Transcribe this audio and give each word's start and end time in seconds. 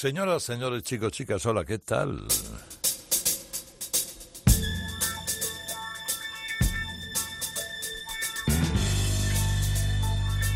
Señoras, 0.00 0.44
señores, 0.44 0.84
chicos, 0.84 1.10
chicas, 1.10 1.44
hola, 1.44 1.64
¿qué 1.64 1.80
tal? 1.80 2.24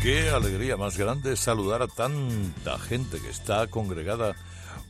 Qué 0.01 0.29
alegría 0.29 0.77
más 0.77 0.97
grande 0.97 1.35
saludar 1.35 1.81
a 1.81 1.87
tanta 1.87 2.79
gente 2.79 3.19
que 3.19 3.31
está 3.31 3.67
congregada 3.67 4.33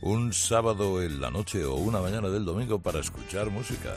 un 0.00 0.32
sábado 0.32 1.02
en 1.02 1.20
la 1.20 1.32
noche 1.32 1.64
o 1.64 1.74
una 1.74 2.00
mañana 2.00 2.28
del 2.28 2.44
domingo 2.44 2.78
para 2.78 3.00
escuchar 3.00 3.50
música. 3.50 3.96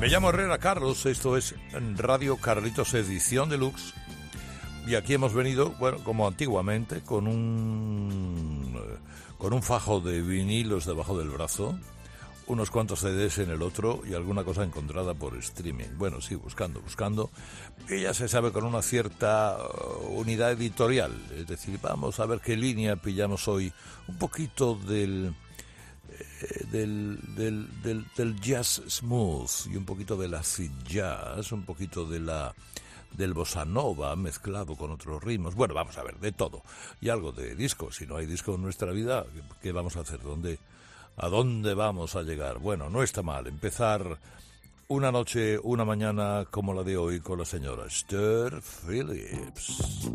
Me 0.00 0.06
llamo 0.06 0.28
Herrera 0.30 0.58
Carlos, 0.58 1.06
esto 1.06 1.36
es 1.36 1.56
Radio 1.96 2.36
Carlitos 2.36 2.94
Edición 2.94 3.48
Deluxe 3.48 3.94
y 4.86 4.94
aquí 4.94 5.14
hemos 5.14 5.34
venido, 5.34 5.70
bueno, 5.80 5.98
como 6.04 6.28
antiguamente, 6.28 7.00
con 7.02 7.26
un 7.26 8.78
con 9.38 9.52
un 9.52 9.62
fajo 9.62 10.00
de 10.00 10.22
vinilos 10.22 10.86
debajo 10.86 11.18
del 11.18 11.30
brazo, 11.30 11.76
unos 12.46 12.70
cuantos 12.70 13.00
CDs 13.00 13.38
en 13.38 13.50
el 13.50 13.60
otro 13.60 14.02
y 14.08 14.14
alguna 14.14 14.44
cosa 14.44 14.62
encontrada 14.62 15.14
por 15.14 15.36
streaming. 15.36 15.96
Bueno, 15.96 16.20
sí, 16.20 16.36
buscando, 16.36 16.80
buscando. 16.80 17.30
Y 17.88 18.02
ya 18.02 18.14
se 18.14 18.28
sabe 18.28 18.52
con 18.52 18.64
una 18.64 18.82
cierta 18.82 19.58
uh, 19.58 20.20
unidad 20.20 20.52
editorial. 20.52 21.12
Es 21.36 21.46
decir, 21.46 21.78
vamos 21.82 22.18
a 22.20 22.26
ver 22.26 22.40
qué 22.40 22.56
línea 22.56 22.96
pillamos 22.96 23.48
hoy. 23.48 23.72
Un 24.08 24.16
poquito 24.16 24.76
del, 24.76 25.34
del, 26.70 27.18
del, 27.34 27.82
del, 27.82 28.06
del 28.16 28.40
jazz 28.40 28.82
smooth 28.88 29.66
y 29.70 29.76
un 29.76 29.84
poquito 29.84 30.16
del 30.16 30.34
acid 30.34 30.70
jazz, 30.88 31.52
un 31.52 31.64
poquito 31.64 32.04
de 32.04 32.20
la 32.20 32.54
del 33.12 33.32
bossa 33.32 33.64
nova 33.64 34.14
mezclado 34.16 34.76
con 34.76 34.90
otros 34.90 35.22
ritmos. 35.22 35.54
Bueno, 35.54 35.74
vamos 35.74 35.96
a 35.98 36.02
ver, 36.02 36.18
de 36.18 36.32
todo. 36.32 36.62
Y 37.00 37.08
algo 37.08 37.32
de 37.32 37.54
disco. 37.54 37.90
Si 37.90 38.06
no 38.06 38.16
hay 38.16 38.26
disco 38.26 38.54
en 38.54 38.62
nuestra 38.62 38.92
vida, 38.92 39.24
¿qué 39.62 39.72
vamos 39.72 39.96
a 39.96 40.00
hacer? 40.00 40.20
¿Dónde, 40.22 40.58
¿A 41.16 41.28
dónde 41.28 41.74
vamos 41.74 42.16
a 42.16 42.22
llegar? 42.22 42.58
Bueno, 42.58 42.90
no 42.90 43.02
está 43.02 43.22
mal 43.22 43.46
empezar 43.46 44.18
una 44.88 45.12
noche, 45.12 45.58
una 45.62 45.84
mañana 45.84 46.46
como 46.50 46.72
la 46.72 46.82
de 46.82 46.96
hoy 46.96 47.20
con 47.20 47.38
la 47.38 47.44
señora 47.44 47.86
Esther 47.86 48.60
Phillips. 48.62 50.08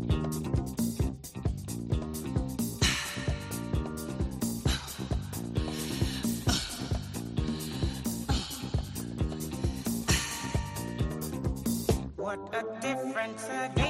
What 12.34 12.52
a 12.52 12.80
difference 12.80 13.48
a 13.48 13.68
day 13.76 13.83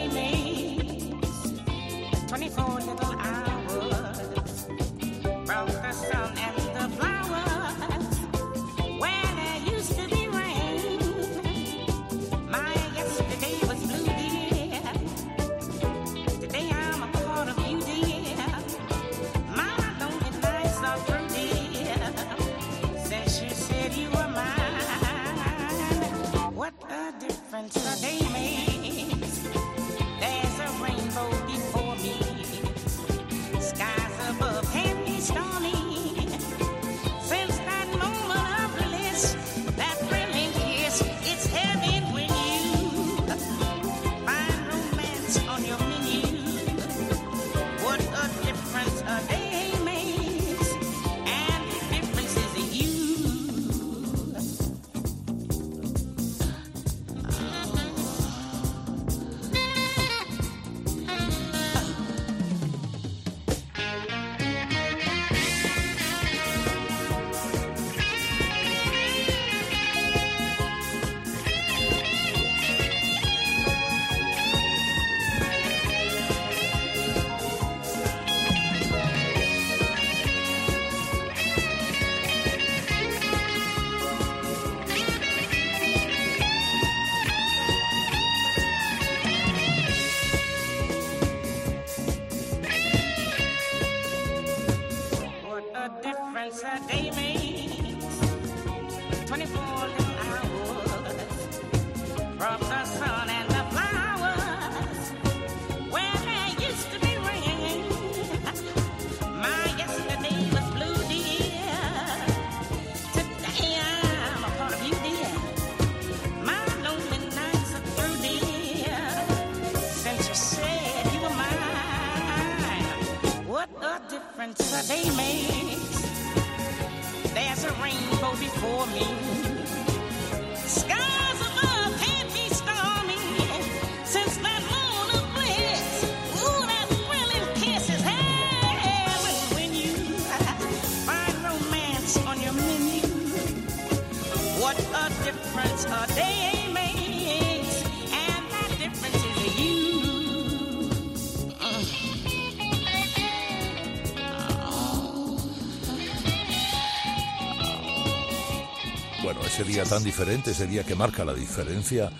tan 159.94 160.02
diferente, 160.02 160.50
ese 160.50 160.66
día 160.66 160.82
que 160.82 160.96
marca 160.96 161.24
la 161.24 161.34
diferencia, 161.34 162.10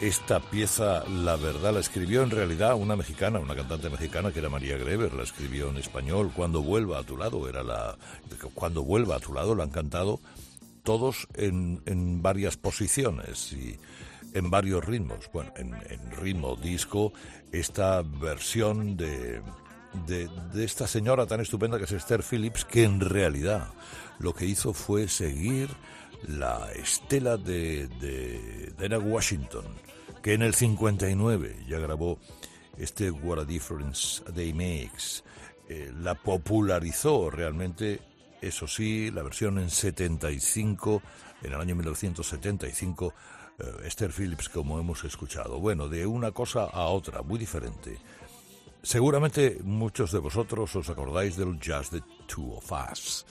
esta 0.00 0.40
pieza, 0.40 1.04
la 1.08 1.36
verdad, 1.36 1.72
la 1.72 1.78
escribió 1.78 2.24
en 2.24 2.30
realidad 2.30 2.74
una 2.74 2.96
mexicana, 2.96 3.38
una 3.38 3.54
cantante 3.54 3.88
mexicana 3.88 4.32
que 4.32 4.40
era 4.40 4.48
María 4.48 4.76
Greber, 4.76 5.14
la 5.14 5.22
escribió 5.22 5.70
en 5.70 5.76
español. 5.76 6.32
Cuando 6.34 6.60
vuelva 6.60 6.98
a 6.98 7.04
tu 7.04 7.16
lado, 7.16 7.48
era 7.48 7.62
la. 7.62 7.96
Cuando 8.52 8.82
vuelva 8.82 9.14
a 9.14 9.20
tu 9.20 9.32
lado, 9.32 9.54
la 9.54 9.62
han 9.62 9.70
cantado 9.70 10.18
todos 10.82 11.28
en, 11.34 11.82
en 11.86 12.20
varias 12.20 12.56
posiciones 12.56 13.52
y 13.52 13.78
en 14.34 14.50
varios 14.50 14.84
ritmos. 14.84 15.30
Bueno, 15.32 15.52
en, 15.54 15.72
en 15.88 16.10
ritmo 16.10 16.56
disco, 16.56 17.12
esta 17.52 18.02
versión 18.02 18.96
de, 18.96 19.40
de, 20.08 20.28
de 20.52 20.64
esta 20.64 20.88
señora 20.88 21.26
tan 21.26 21.40
estupenda 21.40 21.78
que 21.78 21.84
es 21.84 21.92
Esther 21.92 22.24
Phillips, 22.24 22.64
que 22.64 22.82
en 22.82 22.98
realidad 22.98 23.68
lo 24.18 24.34
que 24.34 24.46
hizo 24.46 24.72
fue 24.72 25.06
seguir 25.06 25.68
la 26.28 26.70
estela 26.72 27.36
de, 27.36 27.88
de, 27.88 28.72
de 28.76 28.98
Washington, 28.98 29.64
que 30.22 30.34
en 30.34 30.42
el 30.42 30.54
59 30.54 31.64
ya 31.68 31.78
grabó 31.78 32.18
este 32.76 33.10
What 33.10 33.40
a 33.40 33.44
Difference 33.44 34.22
a 34.26 34.30
Day 34.30 34.52
Makes. 34.52 35.22
Eh, 35.68 35.92
la 36.00 36.14
popularizó 36.14 37.30
realmente 37.30 38.00
eso 38.40 38.66
sí, 38.66 39.10
la 39.10 39.22
versión 39.22 39.58
en 39.58 39.70
75, 39.70 41.02
en 41.42 41.52
el 41.52 41.60
año 41.60 41.74
1975, 41.76 43.14
eh, 43.58 43.64
Esther 43.84 44.12
Phillips, 44.12 44.48
como 44.48 44.80
hemos 44.80 45.04
escuchado. 45.04 45.58
Bueno, 45.60 45.88
de 45.88 46.06
una 46.06 46.32
cosa 46.32 46.64
a 46.64 46.86
otra, 46.86 47.22
muy 47.22 47.38
diferente. 47.38 47.98
Seguramente 48.82 49.58
muchos 49.62 50.10
de 50.10 50.18
vosotros 50.18 50.74
os 50.74 50.88
acordáis 50.88 51.36
del 51.36 51.60
Just 51.62 51.92
the 51.92 52.02
Two 52.26 52.56
of 52.56 52.72
Us, 52.72 53.26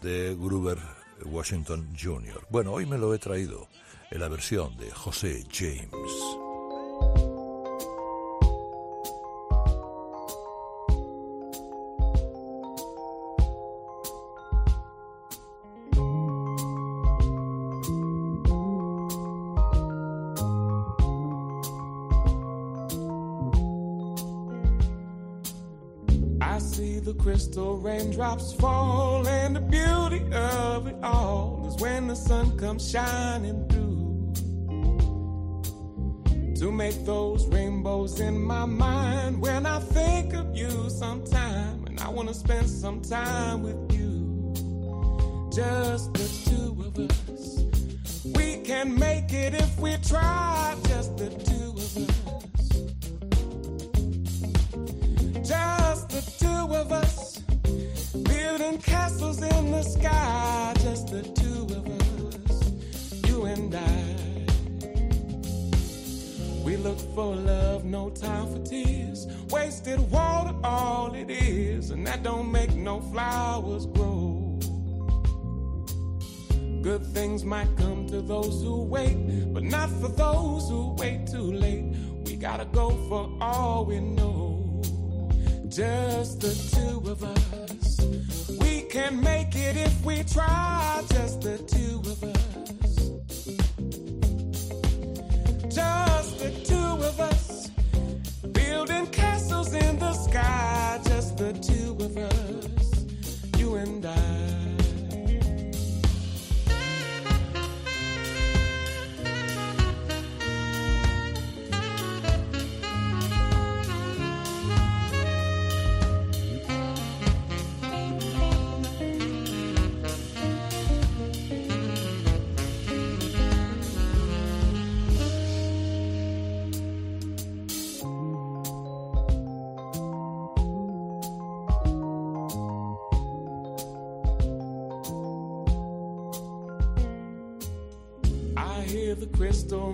de 0.00 0.34
Gruber 0.34 0.78
Washington 1.24 1.88
Jr. 2.00 2.46
Bueno, 2.50 2.72
hoy 2.72 2.86
me 2.86 2.98
lo 2.98 3.14
he 3.14 3.18
traído 3.18 3.68
en 4.10 4.20
la 4.20 4.28
versión 4.28 4.76
de 4.76 4.90
José 4.90 5.44
James. 5.50 6.42
I'm 32.72 32.78
shining 32.78 33.68
through. 33.68 33.81
Those 78.32 78.62
who 78.62 78.76
wait, 78.84 79.21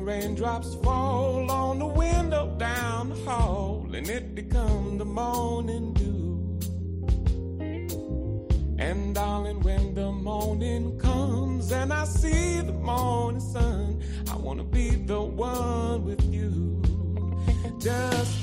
raindrops 0.04 0.74
fall 0.76 1.50
on 1.50 1.78
the 1.78 1.86
window 1.86 2.54
down 2.58 3.10
the 3.10 3.16
hall, 3.24 3.86
and 3.92 4.08
it 4.08 4.34
become 4.34 4.98
the 4.98 5.04
morning 5.04 5.92
dew. 5.94 6.08
And 8.78 9.14
darling, 9.14 9.60
when 9.60 9.94
the 9.94 10.12
morning 10.12 10.98
comes 10.98 11.72
and 11.72 11.92
I 11.92 12.04
see 12.04 12.60
the 12.60 12.72
morning 12.72 13.40
sun, 13.40 14.02
I 14.30 14.36
wanna 14.36 14.64
be 14.64 14.90
the 14.90 15.20
one 15.20 16.04
with 16.04 16.22
you. 16.32 16.80
Just 17.80 18.37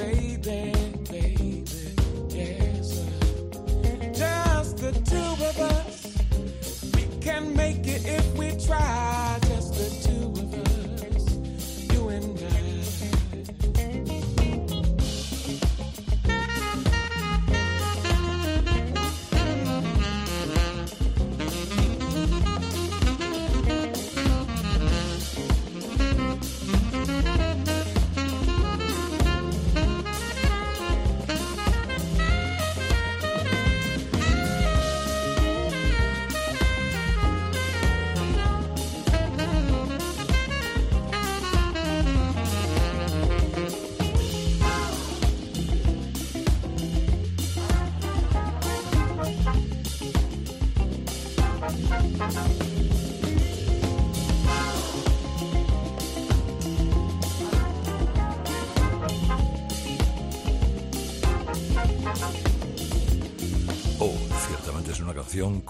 baby, 0.00 0.72
baby. 1.10 1.64
Yes, 2.28 3.04
just 4.16 4.76
the 4.78 4.92
two 5.10 5.30
of 5.50 5.58
us. 5.60 6.16
We 6.94 7.02
can 7.20 7.54
make 7.54 7.86
it 7.86 8.06
if 8.06 8.36
we 8.36 8.56
try. 8.66 9.29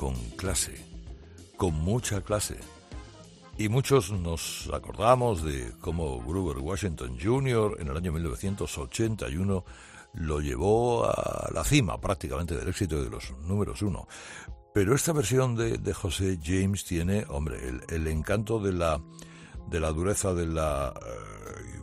Con 0.00 0.14
clase, 0.34 0.82
con 1.58 1.74
mucha 1.74 2.22
clase. 2.22 2.58
Y 3.58 3.68
muchos 3.68 4.10
nos 4.10 4.70
acordamos 4.72 5.44
de 5.44 5.74
cómo 5.78 6.22
Gruber 6.22 6.56
Washington 6.56 7.18
Jr. 7.22 7.76
en 7.78 7.88
el 7.88 7.96
año 7.98 8.10
1981 8.10 9.62
lo 10.14 10.40
llevó 10.40 11.04
a 11.04 11.50
la 11.52 11.62
cima 11.64 12.00
prácticamente 12.00 12.56
del 12.56 12.68
éxito 12.68 13.04
de 13.04 13.10
los 13.10 13.34
números 13.42 13.82
uno. 13.82 14.08
Pero 14.72 14.94
esta 14.94 15.12
versión 15.12 15.54
de, 15.54 15.76
de 15.76 15.92
José 15.92 16.38
James 16.42 16.86
tiene, 16.86 17.26
hombre, 17.28 17.58
el, 17.90 18.06
encanto 18.06 18.58
de 18.58 18.72
la, 18.72 19.02
de 19.68 19.80
la 19.80 19.92
dureza 19.92 20.32
de 20.32 20.46
la 20.46 20.94
eh, 20.96 21.80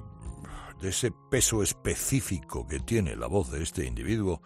de 0.82 0.90
ese 0.90 1.12
peso 1.12 1.62
específico 1.62 2.68
que 2.68 2.80
tiene 2.80 3.16
la 3.16 3.28
voz 3.28 3.52
de 3.52 3.62
este 3.62 3.86
individuo 3.86 4.42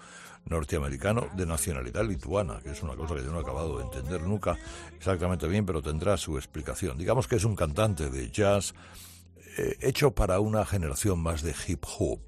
norteamericano 0.51 1.29
de 1.35 1.47
nacionalidad 1.47 2.05
lituana, 2.05 2.59
que 2.61 2.71
es 2.71 2.83
una 2.83 2.95
cosa 2.95 3.15
que 3.15 3.23
yo 3.23 3.31
no 3.31 3.39
he 3.39 3.41
acabado 3.41 3.77
de 3.77 3.85
entender 3.85 4.21
nunca 4.21 4.57
exactamente 4.95 5.47
bien, 5.47 5.65
pero 5.65 5.81
tendrá 5.81 6.17
su 6.17 6.37
explicación. 6.37 6.97
Digamos 6.97 7.27
que 7.27 7.37
es 7.37 7.43
un 7.43 7.55
cantante 7.55 8.11
de 8.11 8.29
jazz 8.29 8.75
eh, 9.57 9.77
hecho 9.81 10.11
para 10.11 10.39
una 10.39 10.65
generación 10.65 11.19
más 11.19 11.41
de 11.41 11.55
hip 11.67 11.83
hop. 11.97 12.19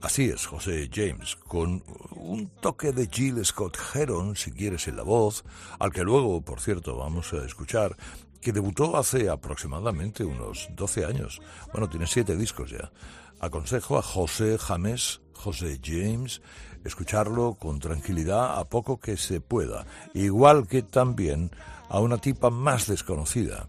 Así 0.00 0.24
es, 0.30 0.46
José 0.46 0.88
James, 0.92 1.36
con 1.36 1.82
un 2.10 2.48
toque 2.60 2.92
de 2.92 3.08
Jill 3.08 3.44
Scott 3.44 3.76
Heron, 3.94 4.36
si 4.36 4.52
quieres, 4.52 4.86
en 4.88 4.96
la 4.96 5.02
voz, 5.02 5.44
al 5.78 5.92
que 5.92 6.04
luego, 6.04 6.42
por 6.42 6.60
cierto, 6.60 6.96
vamos 6.96 7.32
a 7.32 7.44
escuchar, 7.44 7.96
que 8.40 8.52
debutó 8.52 8.96
hace 8.96 9.28
aproximadamente 9.28 10.22
unos 10.22 10.68
12 10.76 11.04
años. 11.04 11.40
Bueno, 11.72 11.88
tiene 11.88 12.06
siete 12.06 12.36
discos 12.36 12.70
ya. 12.70 12.92
Aconsejo 13.40 13.98
a 13.98 14.02
José 14.02 14.58
James, 14.58 15.20
José 15.32 15.80
James, 15.82 16.40
escucharlo 16.86 17.54
con 17.54 17.78
tranquilidad 17.78 18.58
a 18.58 18.64
poco 18.64 18.98
que 18.98 19.16
se 19.16 19.40
pueda, 19.40 19.86
igual 20.14 20.66
que 20.66 20.82
también 20.82 21.50
a 21.88 22.00
una 22.00 22.18
tipa 22.18 22.50
más 22.50 22.86
desconocida, 22.86 23.68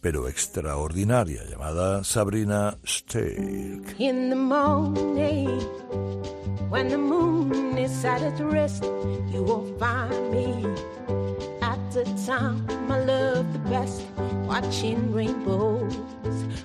pero 0.00 0.28
extraordinaria, 0.28 1.44
llamada 1.44 2.02
Sabrina 2.04 2.76
Stelk. 2.84 3.94
In 3.98 4.30
the 4.30 4.36
morning, 4.36 5.60
when 6.70 6.88
the 6.88 6.98
moon 6.98 7.76
is 7.76 8.04
at 8.04 8.22
its 8.22 8.40
rest, 8.40 8.84
you 9.30 9.42
will 9.42 9.66
find 9.78 10.30
me 10.30 10.66
at 11.60 11.78
the 11.92 12.04
time 12.26 12.66
I 12.90 12.98
love 13.04 13.52
the 13.52 13.58
best, 13.70 14.02
watching 14.46 15.12
rainbows 15.12 15.96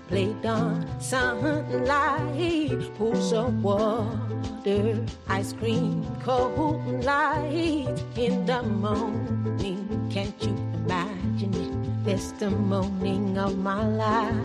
play 0.07 0.33
on 0.45 0.85
sunlight, 1.01 2.79
pools 2.97 3.33
of 3.33 3.63
water, 3.63 5.03
ice 5.27 5.53
cream, 5.53 6.05
cold 6.23 7.03
light 7.03 7.99
in 8.15 8.45
the 8.45 8.63
morning. 8.63 10.09
Can't 10.11 10.35
you 10.41 10.55
imagine 10.85 11.53
it? 11.53 11.74
Morning 12.05 13.35
of 13.39 13.57
my 13.57 13.83
life, 13.83 14.35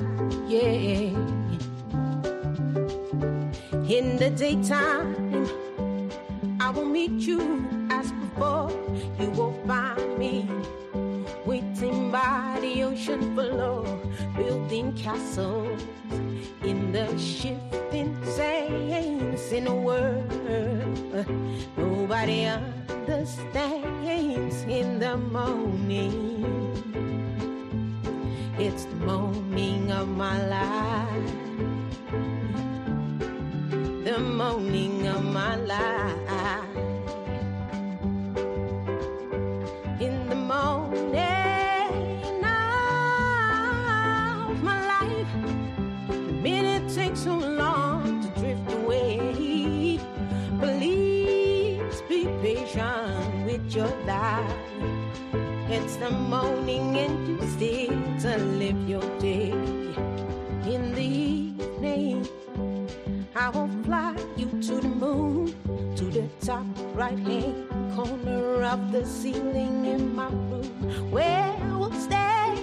yeah. 0.48 1.12
In 3.86 4.16
the 4.16 4.32
daytime, 4.34 5.46
I 6.58 6.70
will 6.70 6.86
meet 6.86 7.20
you 7.20 7.62
as 7.90 8.12
before. 8.12 8.70
You 9.20 9.28
will 9.32 9.52
find 9.66 10.18
me 10.18 10.48
waiting 11.44 12.10
by 12.10 12.56
the 12.62 12.84
ocean 12.84 13.34
floor, 13.34 13.84
building 14.38 14.94
castles 14.94 15.82
in 16.64 16.92
the 16.92 17.14
shifting 17.18 18.16
sands 18.24 19.52
in 19.52 19.66
a 19.66 19.74
world 19.74 20.32
nobody 21.76 22.46
understands. 22.46 24.62
In 24.62 24.98
the 24.98 25.18
morning, 25.18 26.40
it's 28.60 28.84
the 28.84 28.96
morning 28.96 29.90
of 29.90 30.06
my 30.08 30.36
life 30.46 31.50
the 34.04 34.18
morning 34.18 35.06
of 35.06 35.24
my 35.24 35.56
life. 35.56 36.66
In 40.00 40.28
the 40.28 40.34
morning 40.34 41.14
of 42.44 44.62
my 44.62 44.78
life, 44.94 45.32
the 46.08 46.32
minute 46.32 46.92
takes 46.94 47.20
so 47.20 47.36
long 47.36 48.22
to 48.22 48.28
drift 48.40 48.72
away. 48.72 49.98
Please 50.58 52.02
be 52.08 52.24
patient 52.42 53.46
with 53.46 53.74
your 53.74 53.92
life. 54.06 54.69
It's 55.72 55.94
the 55.98 56.10
morning 56.10 56.98
and 56.98 57.28
you 57.28 57.38
still 57.46 57.94
to 58.22 58.38
live 58.58 58.88
your 58.88 59.06
day. 59.20 59.52
In 60.66 60.92
the 60.92 61.00
evening, 61.00 62.28
I 63.36 63.50
will 63.50 63.70
fly 63.84 64.16
you 64.36 64.46
to 64.46 64.80
the 64.80 64.88
moon, 64.88 65.54
to 65.94 66.04
the 66.06 66.28
top 66.40 66.66
right 66.92 67.16
hand 67.16 67.70
corner 67.94 68.64
of 68.64 68.90
the 68.90 69.06
ceiling 69.06 69.86
in 69.86 70.12
my 70.12 70.26
room, 70.26 71.12
where 71.12 71.56
we'll 71.78 71.92
stay 71.92 72.58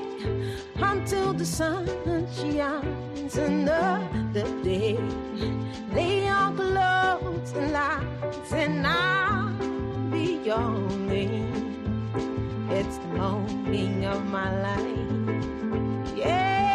until 0.76 1.32
the 1.32 1.46
sun 1.46 1.88
shines 2.36 3.38
another 3.38 4.48
day. 4.64 5.00
Lay 5.96 6.28
all 6.28 6.52
the 6.52 6.64
loads 6.82 7.54
and 7.54 7.72
lights, 7.72 8.52
and 8.52 8.86
I'll 8.86 9.48
be 10.12 10.44
your 10.44 10.72
name. 11.08 11.77
It's 12.70 12.98
the 12.98 13.08
morning 13.08 14.06
of 14.06 14.26
my 14.26 14.50
life. 14.62 16.18
Yeah 16.18 16.68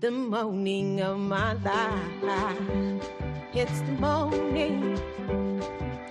the 0.00 0.10
morning 0.12 1.00
of 1.00 1.18
my 1.18 1.54
life. 1.54 3.02
It's 3.52 3.80
the 3.80 3.92
morning. 3.92 4.96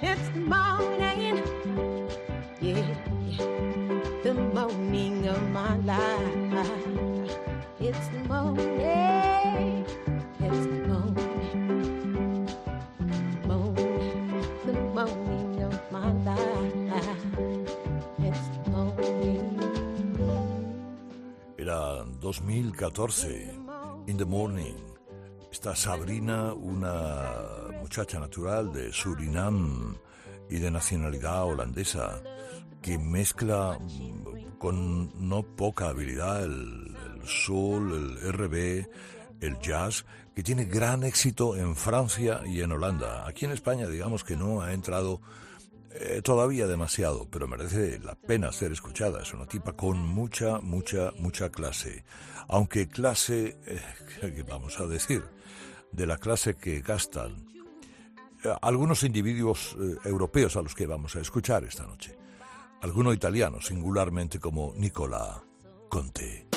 It's 0.01 0.27
the 0.29 0.39
morning. 0.39 1.43
Yeah. 2.59 2.95
The 4.23 4.33
morning 4.33 5.27
of 5.27 5.41
my 5.51 5.77
life. 5.77 7.37
It's 7.79 8.07
the 8.07 8.19
morning. 8.27 8.74
2014, 22.25 23.51
In 24.07 24.17
the 24.17 24.25
Morning. 24.25 24.73
Está 25.51 25.75
Sabrina, 25.75 26.53
una 26.53 27.69
muchacha 27.79 28.19
natural 28.19 28.73
de 28.73 28.91
Surinam 28.91 29.95
y 30.49 30.57
de 30.57 30.71
nacionalidad 30.71 31.43
holandesa, 31.43 32.23
que 32.81 32.97
mezcla 32.97 33.77
con 34.57 35.29
no 35.29 35.43
poca 35.43 35.89
habilidad 35.89 36.45
el 36.45 37.21
soul, 37.25 37.93
el 37.93 38.33
RB, 38.33 38.87
el 39.41 39.59
jazz, 39.59 40.03
que 40.33 40.41
tiene 40.41 40.65
gran 40.65 41.03
éxito 41.03 41.55
en 41.55 41.75
Francia 41.75 42.41
y 42.43 42.61
en 42.61 42.71
Holanda. 42.71 43.27
Aquí 43.27 43.45
en 43.45 43.51
España, 43.51 43.85
digamos 43.85 44.23
que 44.23 44.35
no 44.35 44.61
ha 44.61 44.73
entrado 44.73 45.21
eh, 45.99 46.21
todavía 46.21 46.67
demasiado, 46.67 47.27
pero 47.29 47.47
merece 47.47 47.99
la 47.99 48.15
pena 48.15 48.51
ser 48.51 48.71
escuchada. 48.71 49.21
Es 49.21 49.33
una 49.33 49.47
tipa 49.47 49.73
con 49.73 49.97
mucha, 49.99 50.59
mucha, 50.59 51.11
mucha 51.17 51.49
clase. 51.49 52.03
Aunque 52.47 52.87
clase, 52.87 53.57
eh, 53.65 53.81
¿qué 54.21 54.43
vamos 54.43 54.79
a 54.79 54.87
decir? 54.87 55.23
De 55.91 56.05
la 56.05 56.17
clase 56.17 56.55
que 56.55 56.81
gastan 56.81 57.55
eh, 58.43 58.55
algunos 58.61 59.03
individuos 59.03 59.75
eh, 59.79 59.95
europeos 60.05 60.55
a 60.55 60.61
los 60.61 60.75
que 60.75 60.85
vamos 60.85 61.15
a 61.15 61.21
escuchar 61.21 61.63
esta 61.63 61.85
noche. 61.85 62.15
Alguno 62.81 63.13
italiano, 63.13 63.61
singularmente 63.61 64.39
como 64.39 64.73
Nicola 64.75 65.43
Conte. 65.89 66.47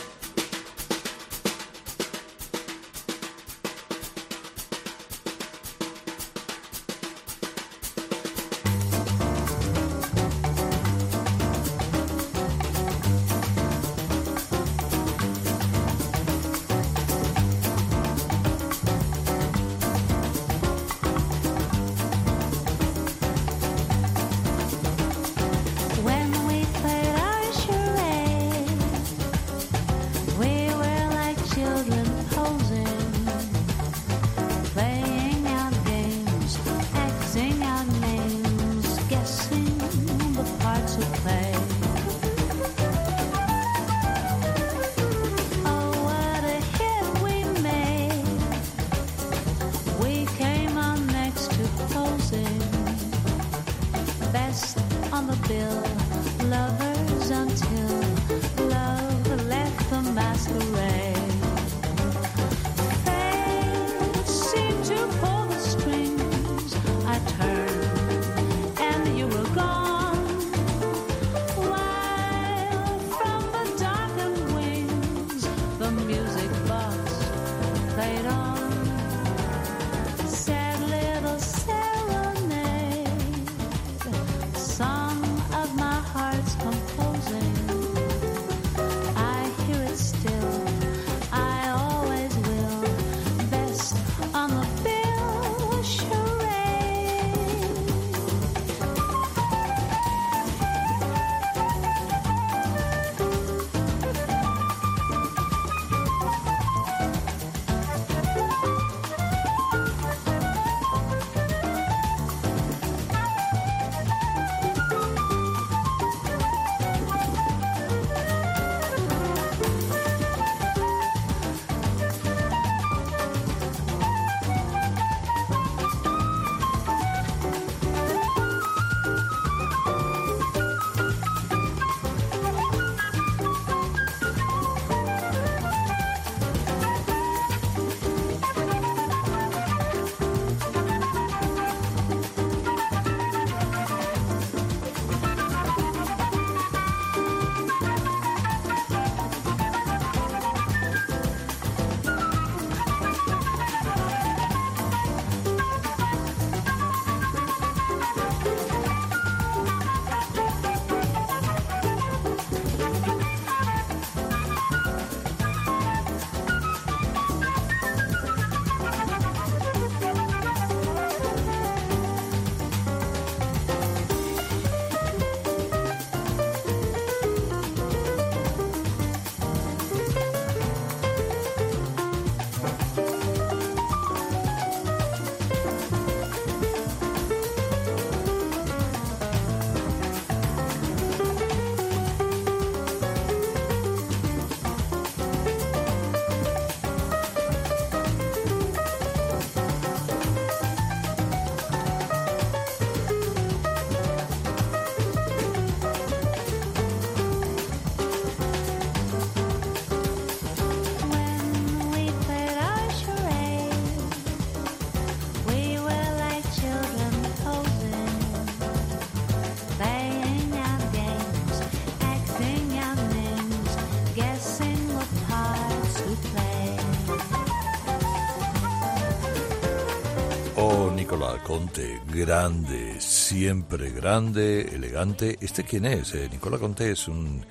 Grande, 231.68 232.98
siempre 232.98 233.90
grande, 233.90 234.62
elegante. 234.74 235.36
¿Este 235.40 235.64
quién 235.64 235.84
es? 235.84 236.14
Eh, 236.14 236.28
Nicola 236.30 236.58
Conte 236.58 236.90
es 236.90 237.06
un 237.08 237.44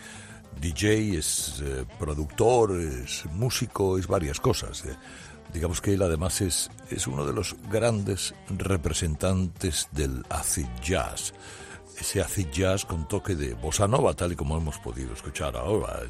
DJ, 0.59 1.17
es 1.19 1.61
eh, 1.63 1.85
productor, 1.99 2.79
es 2.79 3.25
músico, 3.33 3.97
es 3.97 4.07
varias 4.07 4.39
cosas. 4.39 4.83
eh. 4.85 4.95
Digamos 5.53 5.81
que 5.81 5.93
él 5.93 6.01
además 6.01 6.41
es, 6.41 6.69
es 6.89 7.05
uno 7.05 7.25
de 7.25 7.33
los 7.33 7.55
grandes 7.71 8.33
representantes 8.49 9.87
del 9.91 10.23
acid 10.29 10.67
jazz. 10.83 11.33
Ese 11.99 12.19
acid 12.19 12.47
jazz 12.47 12.85
con 12.85 13.07
toque 13.07 13.35
de 13.35 13.53
bossa 13.53 13.87
nova, 13.87 14.13
tal 14.13 14.31
y 14.31 14.35
como 14.35 14.57
hemos 14.57 14.79
podido 14.79 15.13
escuchar 15.13 15.55
ahora. 15.55 16.01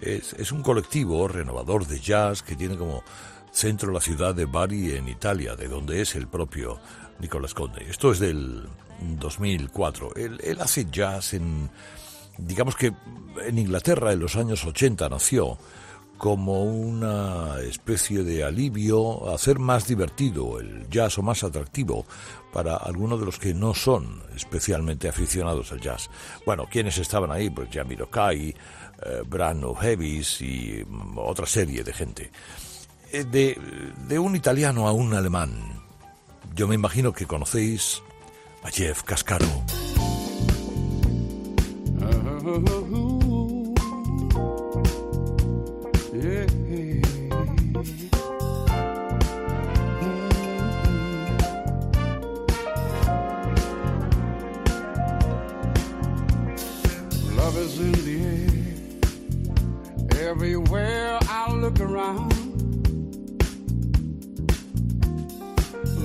Es 0.00 0.52
un 0.52 0.62
colectivo 0.62 1.26
renovador 1.28 1.86
de 1.86 1.98
jazz 1.98 2.42
que 2.42 2.56
tiene 2.56 2.76
como 2.76 3.02
centro 3.58 3.92
la 3.92 4.00
ciudad 4.00 4.36
de 4.36 4.44
Bari 4.44 4.92
en 4.92 5.08
Italia, 5.08 5.56
de 5.56 5.66
donde 5.66 6.00
es 6.00 6.14
el 6.14 6.28
propio 6.28 6.78
Nicolas 7.18 7.54
Conde. 7.54 7.84
Esto 7.90 8.12
es 8.12 8.20
del 8.20 8.68
2004. 9.00 10.14
Él, 10.14 10.58
hace 10.60 10.86
jazz 10.88 11.34
en, 11.34 11.68
digamos 12.36 12.76
que 12.76 12.92
en 13.44 13.58
Inglaterra 13.58 14.12
en 14.12 14.20
los 14.20 14.36
años 14.36 14.64
80 14.64 15.08
nació 15.08 15.58
como 16.18 16.62
una 16.62 17.58
especie 17.60 18.22
de 18.22 18.44
alivio 18.44 19.28
hacer 19.32 19.58
más 19.58 19.88
divertido 19.88 20.60
el 20.60 20.88
jazz 20.88 21.18
o 21.18 21.22
más 21.22 21.42
atractivo 21.42 22.06
para 22.52 22.76
algunos 22.76 23.18
de 23.18 23.26
los 23.26 23.40
que 23.40 23.54
no 23.54 23.74
son 23.74 24.22
especialmente 24.36 25.08
aficionados 25.08 25.72
al 25.72 25.80
jazz. 25.80 26.10
Bueno, 26.46 26.66
¿quiénes 26.70 26.96
estaban 26.98 27.32
ahí? 27.32 27.50
Pues 27.50 27.68
Jamiro 27.72 28.08
Kai, 28.08 28.50
eh, 28.50 29.22
Brano 29.26 29.74
Heavis 29.74 30.42
y 30.42 30.84
mm, 30.86 31.18
otra 31.18 31.46
serie 31.46 31.82
de 31.82 31.92
gente. 31.92 32.30
Eh, 33.12 33.24
De, 33.24 33.58
de 34.06 34.18
un 34.18 34.36
italiano 34.36 34.86
a 34.86 34.92
un 34.92 35.14
alemán. 35.14 35.80
Yo 36.54 36.68
me 36.68 36.74
imagino 36.74 37.12
que 37.12 37.26
conocéis 37.26 38.02
a 38.62 38.70
Jeff 38.70 39.02
Cascaro. 39.02 39.46
Everywhere 60.30 61.18
I 61.22 61.52
look 61.54 61.80
around. 61.80 62.37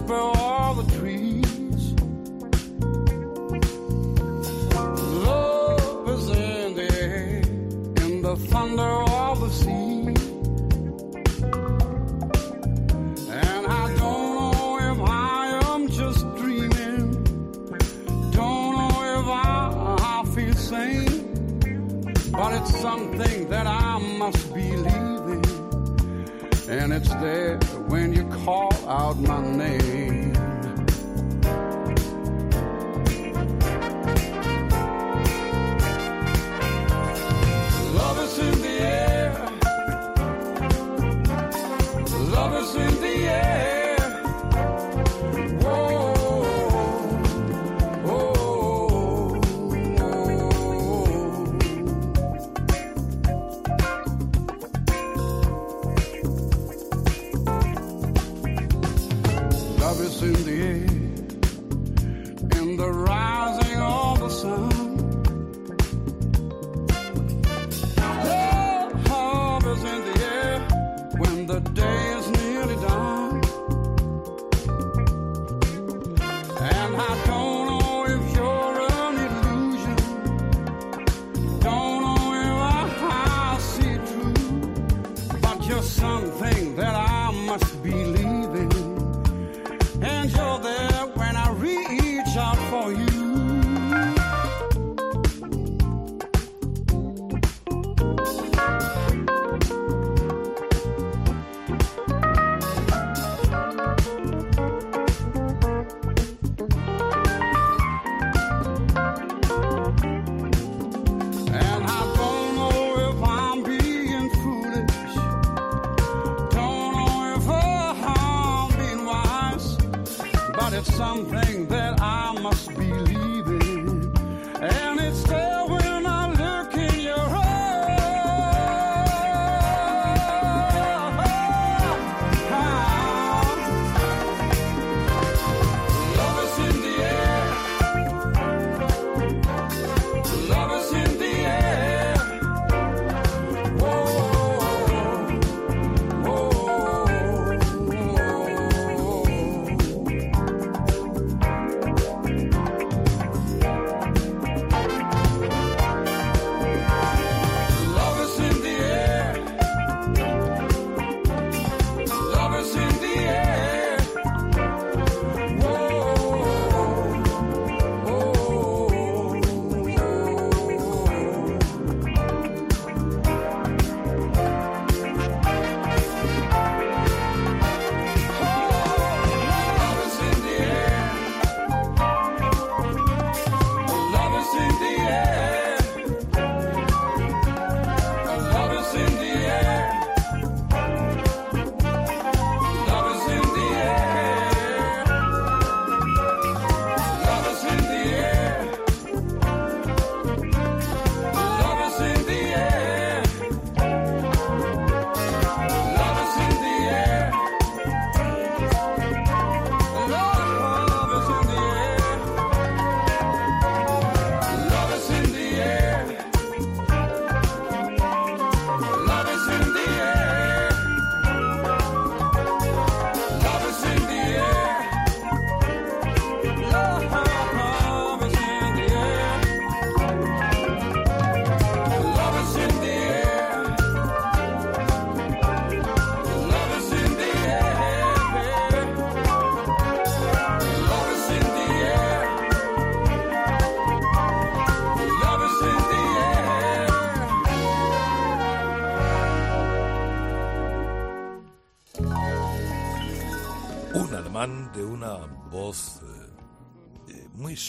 whisper 0.00 0.14
all 0.14 0.74
the 0.74 0.98
trees. 0.98 1.92
Love 5.24 6.08
is 6.08 6.28
in 6.30 6.74
the 6.74 7.00
air, 7.00 7.40
in 8.04 8.22
the 8.22 8.36
thunder 8.36 8.82
of 8.82 9.40
the 9.40 9.50
sea. 9.50 10.14
And 13.30 13.66
I 13.66 13.96
don't 13.96 14.34
know 14.36 14.78
if 14.92 15.00
I 15.08 15.60
am 15.74 15.88
just 15.88 16.20
dreaming. 16.36 17.24
Don't 18.32 18.72
know 18.76 19.20
if 19.20 19.26
I, 19.26 20.22
feel 20.34 20.54
sane. 20.54 21.26
But 22.32 22.52
it's 22.54 22.80
something 22.80 23.48
that 23.48 23.66
I 23.66 23.98
must 24.18 24.54
believe 24.54 24.84
in. 24.84 25.42
And 26.68 26.92
it's 26.92 27.12
there 27.16 27.58
when 27.90 28.12
you 28.12 28.24
call 28.44 28.72
out 28.88 29.18
my 29.18 29.44
name. 29.44 30.19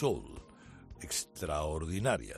Soul, 0.01 0.41
extraordinaria. 1.01 2.37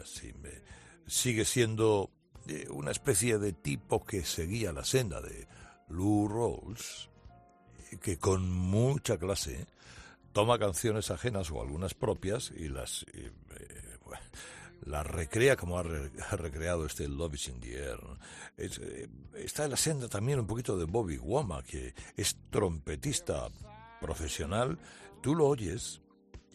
Sigue 1.08 1.46
siendo 1.46 2.12
eh, 2.48 2.68
una 2.70 2.92
especie 2.92 3.38
de 3.38 3.54
tipo 3.54 4.04
que 4.04 4.26
seguía 4.26 4.74
la 4.74 4.84
senda 4.84 5.22
de 5.22 5.48
Lou 5.88 6.28
Rawls, 6.28 7.10
que 8.02 8.18
con 8.18 8.50
mucha 8.52 9.18
clase 9.18 9.66
toma 10.34 10.60
canciones 10.60 11.10
ajenas 11.10 11.52
o 11.52 11.62
algunas 11.62 11.94
propias 11.94 12.52
y 12.52 12.68
las 12.68 13.06
eh, 13.14 13.32
recrea 15.04 15.56
como 15.56 15.78
ha, 15.80 15.84
re- 15.84 16.12
ha 16.30 16.36
recreado 16.36 16.86
este 16.86 17.08
Love 17.08 17.36
is 17.36 17.48
in 17.48 17.60
the 17.62 17.78
Air. 17.78 18.00
eh, 18.58 19.08
está 19.36 19.64
en 19.64 19.72
la 19.72 19.78
senda 19.78 20.10
también 20.10 20.40
un 20.40 20.48
poquito 20.48 20.78
de 20.78 20.84
Bobby 20.86 21.18
Womack, 21.18 21.66
que 21.66 21.96
es 22.18 22.36
trompetista 22.50 23.48
profesional. 24.02 24.78
Tú 25.22 25.36
lo 25.36 25.48
oyes 25.48 26.02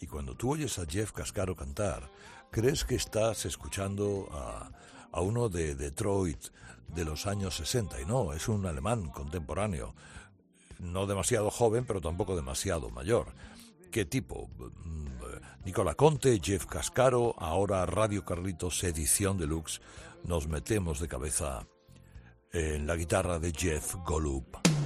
y 0.00 0.06
cuando 0.06 0.34
tú 0.34 0.52
oyes 0.52 0.78
a 0.78 0.86
Jeff 0.86 1.12
Cascaro 1.12 1.56
cantar, 1.56 2.10
crees 2.50 2.84
que 2.84 2.94
estás 2.94 3.44
escuchando 3.44 4.28
a, 4.32 4.70
a 5.12 5.20
uno 5.20 5.48
de 5.48 5.74
Detroit 5.74 6.46
de 6.88 7.04
los 7.04 7.26
años 7.26 7.56
60 7.56 8.00
y 8.00 8.06
no, 8.06 8.32
es 8.32 8.48
un 8.48 8.66
alemán 8.66 9.08
contemporáneo 9.10 9.94
no 10.78 11.06
demasiado 11.06 11.50
joven, 11.50 11.84
pero 11.84 12.00
tampoco 12.00 12.36
demasiado 12.36 12.90
mayor. 12.90 13.32
¿Qué 13.90 14.04
tipo? 14.04 14.48
Mm, 14.84 15.08
Nicola 15.64 15.94
Conte, 15.94 16.40
Jeff 16.42 16.66
Cascaro, 16.66 17.34
ahora 17.38 17.84
Radio 17.86 18.24
Carlitos 18.24 18.82
Edición 18.84 19.38
Deluxe. 19.38 19.80
Nos 20.24 20.46
metemos 20.48 21.00
de 21.00 21.08
cabeza 21.08 21.66
en 22.52 22.86
la 22.86 22.96
guitarra 22.96 23.38
de 23.38 23.52
Jeff 23.52 23.94
Golub. 24.06 24.77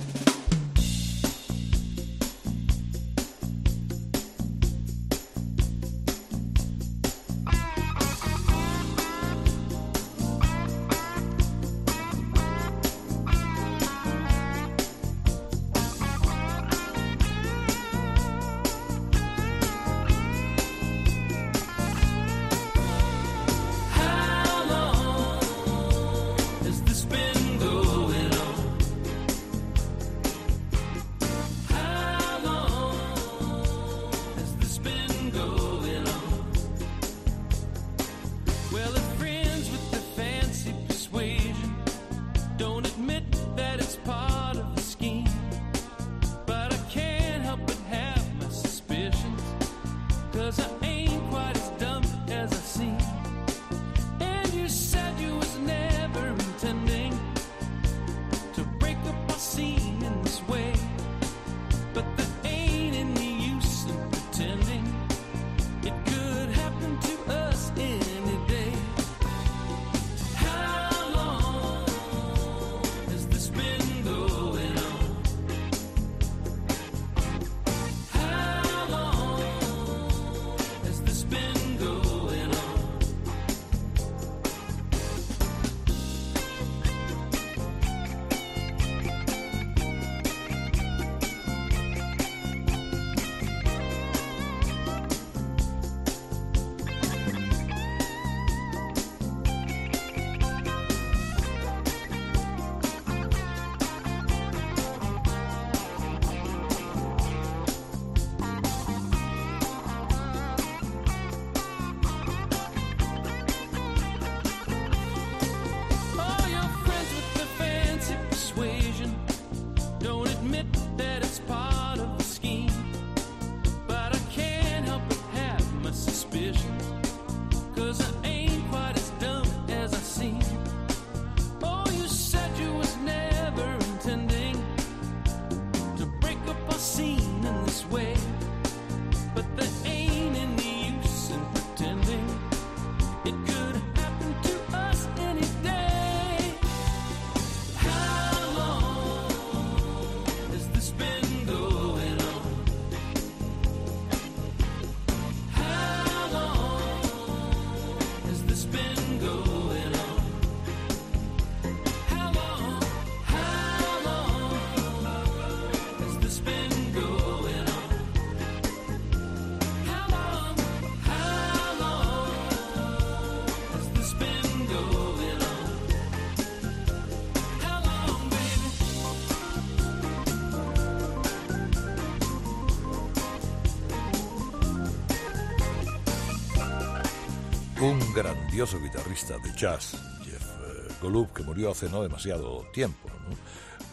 Grandioso 188.52 188.82
guitarrista 188.82 189.38
de 189.38 189.50
jazz, 189.56 189.96
Jeff 190.22 190.42
eh, 190.42 190.92
Golub, 191.00 191.32
que 191.32 191.42
murió 191.42 191.70
hace 191.70 191.88
no 191.88 192.02
demasiado 192.02 192.66
tiempo. 192.70 193.08
¿no? 193.08 193.34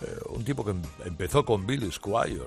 Eh, 0.05 0.19
un 0.31 0.43
tipo 0.43 0.65
que 0.65 0.71
em- 0.71 0.81
empezó 1.05 1.45
con 1.45 1.65
Billy 1.65 1.89
Squire, 1.89 2.43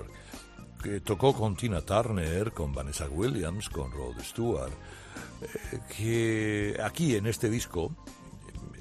que 0.83 0.99
tocó 0.99 1.33
con 1.33 1.55
Tina 1.55 1.81
Turner, 1.81 2.51
con 2.51 2.71
Vanessa 2.71 3.09
Williams, 3.09 3.67
con 3.67 3.91
Rod 3.91 4.21
Stewart, 4.21 4.71
eh, 5.41 5.79
que 5.97 6.79
aquí 6.83 7.15
en 7.15 7.25
este 7.25 7.49
disco, 7.49 7.95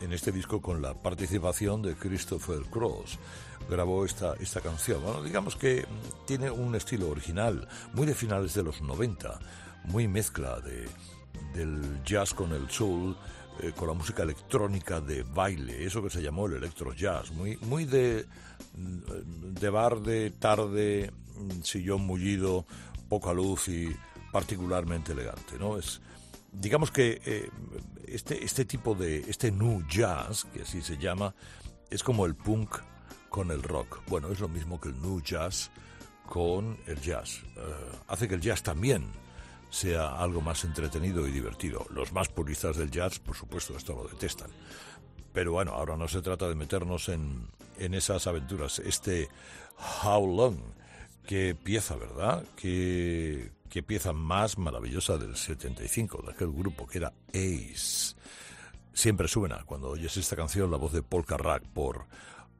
en 0.03 0.12
este 0.12 0.31
disco 0.31 0.61
con 0.61 0.83
la 0.83 0.92
participación 0.92 1.81
de 1.81 1.95
Christopher 1.95 2.61
Cross, 2.71 3.18
grabó 3.66 4.05
esta, 4.05 4.35
esta 4.40 4.61
canción. 4.61 5.03
Bueno, 5.03 5.23
digamos 5.23 5.57
que 5.57 5.87
tiene 6.27 6.51
un 6.51 6.75
estilo 6.75 7.09
original, 7.09 7.66
muy 7.95 8.07
de 8.07 8.14
finales 8.14 8.53
de 8.53 8.62
los 8.62 8.83
90, 8.83 9.38
muy 9.85 10.07
mezcla 10.07 10.61
de, 10.61 10.87
del 11.55 12.03
jazz 12.05 12.35
con 12.35 12.53
el 12.53 12.68
soul, 12.71 13.16
eh, 13.61 13.73
con 13.77 13.88
la 13.88 13.95
música 13.95 14.23
electrónica 14.23 15.01
de 15.01 15.23
baile, 15.23 15.85
eso 15.85 16.03
que 16.03 16.11
se 16.11 16.23
llamó 16.23 16.47
el 16.47 16.55
electro 16.55 16.92
jazz, 16.95 17.31
muy, 17.33 17.57
muy 17.59 17.85
de, 17.85 18.27
mm, 18.77 19.55
de 19.55 19.71
bar 19.71 20.01
de 20.01 20.31
tarde, 20.31 21.12
mm, 21.37 21.62
sillón 21.62 22.03
mullido, 22.07 22.66
poca 23.09 23.33
luz 23.33 23.68
y 23.68 23.95
particularmente 24.33 25.12
elegante, 25.12 25.59
¿no? 25.59 25.79
Es, 25.79 26.01
digamos 26.51 26.90
que 26.90 27.21
eh, 27.25 27.51
este, 28.07 28.45
este 28.45 28.64
tipo 28.64 28.95
de, 28.95 29.18
este 29.18 29.51
new 29.51 29.87
jazz, 29.88 30.45
que 30.53 30.62
así 30.62 30.81
se 30.81 30.97
llama, 30.97 31.35
es 31.90 32.03
como 32.03 32.27
el 32.27 32.35
punk 32.35 32.79
con 33.29 33.51
el 33.51 33.62
rock. 33.62 34.01
Bueno, 34.09 34.29
es 34.31 34.40
lo 34.40 34.49
mismo 34.49 34.81
que 34.81 34.88
el 34.88 35.01
new 35.01 35.21
jazz 35.21 35.71
con 36.27 36.79
el 36.87 37.01
jazz. 37.01 37.42
Eh, 37.57 37.99
hace 38.09 38.29
que 38.29 38.35
el 38.35 38.40
jazz 38.40 38.62
también 38.62 39.07
sea 39.73 40.19
algo 40.19 40.43
más 40.43 40.65
entretenido 40.65 41.27
y 41.27 41.31
divertido. 41.31 41.87
Los 41.89 42.13
más 42.13 42.29
puristas 42.29 42.77
del 42.77 42.91
jazz, 42.91 43.19
por 43.19 43.35
supuesto, 43.35 43.75
esto 43.75 43.95
lo 43.95 44.07
detestan. 44.07 44.51
Pero 45.33 45.53
bueno, 45.53 45.73
ahora 45.73 45.97
no 45.97 46.07
se 46.09 46.21
trata 46.21 46.47
de 46.47 46.55
meternos 46.55 47.09
en, 47.09 47.49
en 47.79 47.95
esas 47.95 48.27
aventuras. 48.27 48.81
Este 48.81 49.31
How 50.05 50.27
Long, 50.37 50.59
qué 51.27 51.55
pieza, 51.55 51.97
¿verdad? 51.97 52.45
Qué, 52.55 53.51
qué 53.71 53.83
pieza 53.83 54.13
más 54.13 54.59
maravillosa 54.59 55.17
del 55.17 55.37
75, 55.37 56.23
de 56.27 56.33
aquel 56.33 56.53
grupo 56.53 56.87
que 56.87 56.99
era 56.99 57.15
Ace. 57.31 58.15
Siempre 58.93 59.27
suena 59.27 59.65
cuando 59.65 59.89
oyes 59.89 60.15
esta 60.19 60.37
canción 60.37 60.71
la 60.71 60.77
voz 60.77 60.93
de 60.93 61.03
Paul 61.03 61.25
Carrack 61.25 61.65
por 61.69 62.05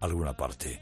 alguna 0.01 0.35
parte. 0.35 0.81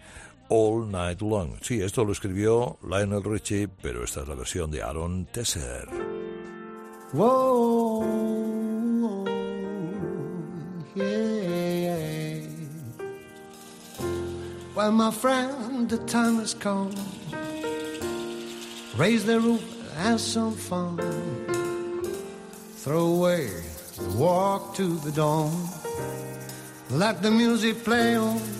All 0.50 0.84
Night 0.84 1.22
Long. 1.22 1.56
Sí, 1.62 1.80
esto 1.80 2.04
lo 2.04 2.12
escribió 2.12 2.76
Lionel 2.82 3.22
Richie, 3.22 3.68
pero 3.68 4.02
esta 4.02 4.22
es 4.22 4.28
la 4.28 4.34
versión 4.34 4.70
de 4.70 4.82
Aaron 4.82 5.26
Tesser. 5.26 5.86
Whoa, 7.12 8.04
yeah. 10.96 12.46
Well, 14.74 14.92
my 14.92 15.10
friend, 15.12 15.88
the 15.88 15.98
time 15.98 16.38
has 16.40 16.54
come. 16.54 16.90
Raise 18.96 19.24
the 19.24 19.38
roof, 19.38 19.62
have 19.96 20.20
some 20.20 20.54
fun. 20.54 20.98
Throw 22.76 23.06
away 23.06 23.48
the 23.96 24.16
walk 24.16 24.74
to 24.76 24.98
the 24.98 25.12
dawn. 25.12 25.52
Let 26.90 27.22
the 27.22 27.30
music 27.30 27.84
play 27.84 28.16
on. 28.16 28.59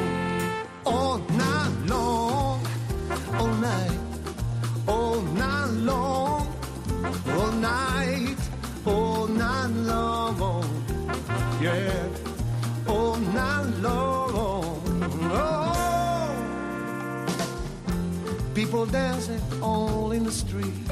People 18.71 18.85
dancing 18.85 19.41
all 19.61 20.13
in 20.13 20.23
the 20.23 20.31
street. 20.31 20.87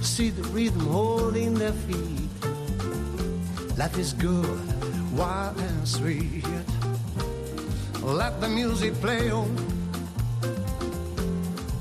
See 0.00 0.30
the 0.30 0.42
rhythm 0.44 0.86
holding 0.86 1.52
their 1.52 1.72
feet. 1.72 2.30
Life 3.76 3.98
is 3.98 4.14
good, 4.14 4.48
wild 5.14 5.58
and 5.60 5.86
sweet. 5.86 6.46
Let 8.00 8.40
the 8.40 8.48
music 8.48 8.94
play 9.02 9.30
on. 9.30 9.54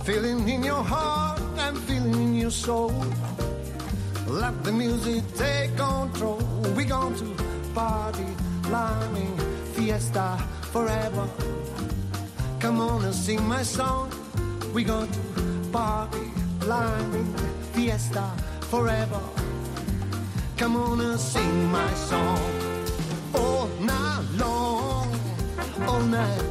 Feeling 0.03 0.49
in 0.49 0.63
your 0.65 0.83
heart 0.83 1.39
and 1.57 1.77
feeling 1.77 2.13
in 2.15 2.35
your 2.35 2.51
soul. 2.51 2.91
Let 4.27 4.65
the 4.65 4.73
music 4.73 5.23
take 5.35 5.77
control. 5.77 6.43
We're 6.75 6.89
going 6.89 7.15
to 7.15 7.43
party, 7.73 8.27
climbing, 8.63 9.37
fiesta 9.71 10.37
forever. 10.73 11.25
Come 12.59 12.81
on 12.81 13.05
and 13.05 13.15
sing 13.15 13.47
my 13.47 13.63
song. 13.63 14.11
We 14.73 14.83
going 14.83 15.09
to 15.09 15.19
party, 15.71 16.31
climbing, 16.59 17.33
fiesta 17.71 18.29
forever. 18.69 19.21
Come 20.57 20.75
on 20.75 20.99
and 20.99 21.17
sing 21.17 21.71
my 21.71 21.93
song. 21.93 22.51
All 23.33 23.67
night 23.79 24.25
long, 24.37 25.07
all 25.87 26.01
night, 26.01 26.43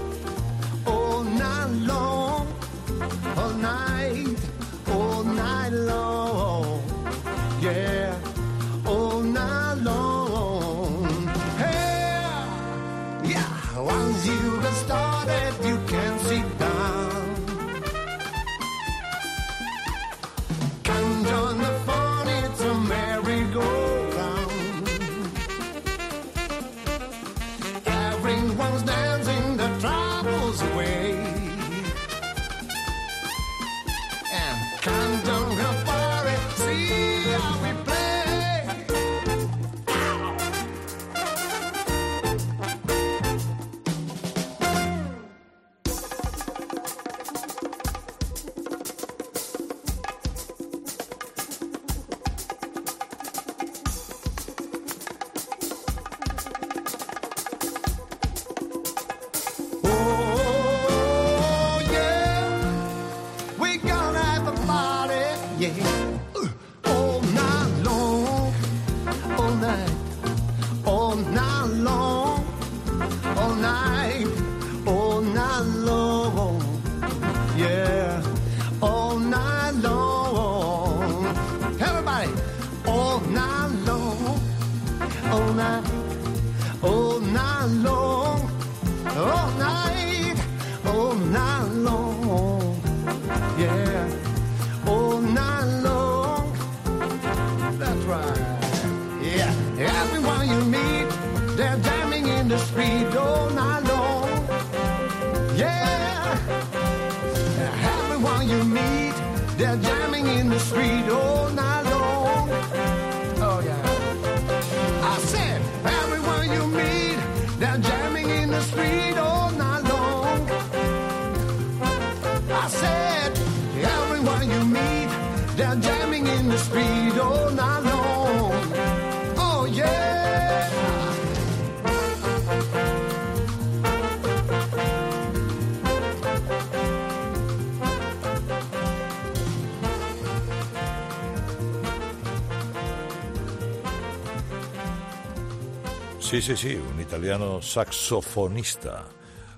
Sí, 146.29 146.43
sí, 146.43 146.55
sí, 146.59 146.75
un 146.75 147.01
italiano 147.01 147.63
saxofonista, 147.63 149.07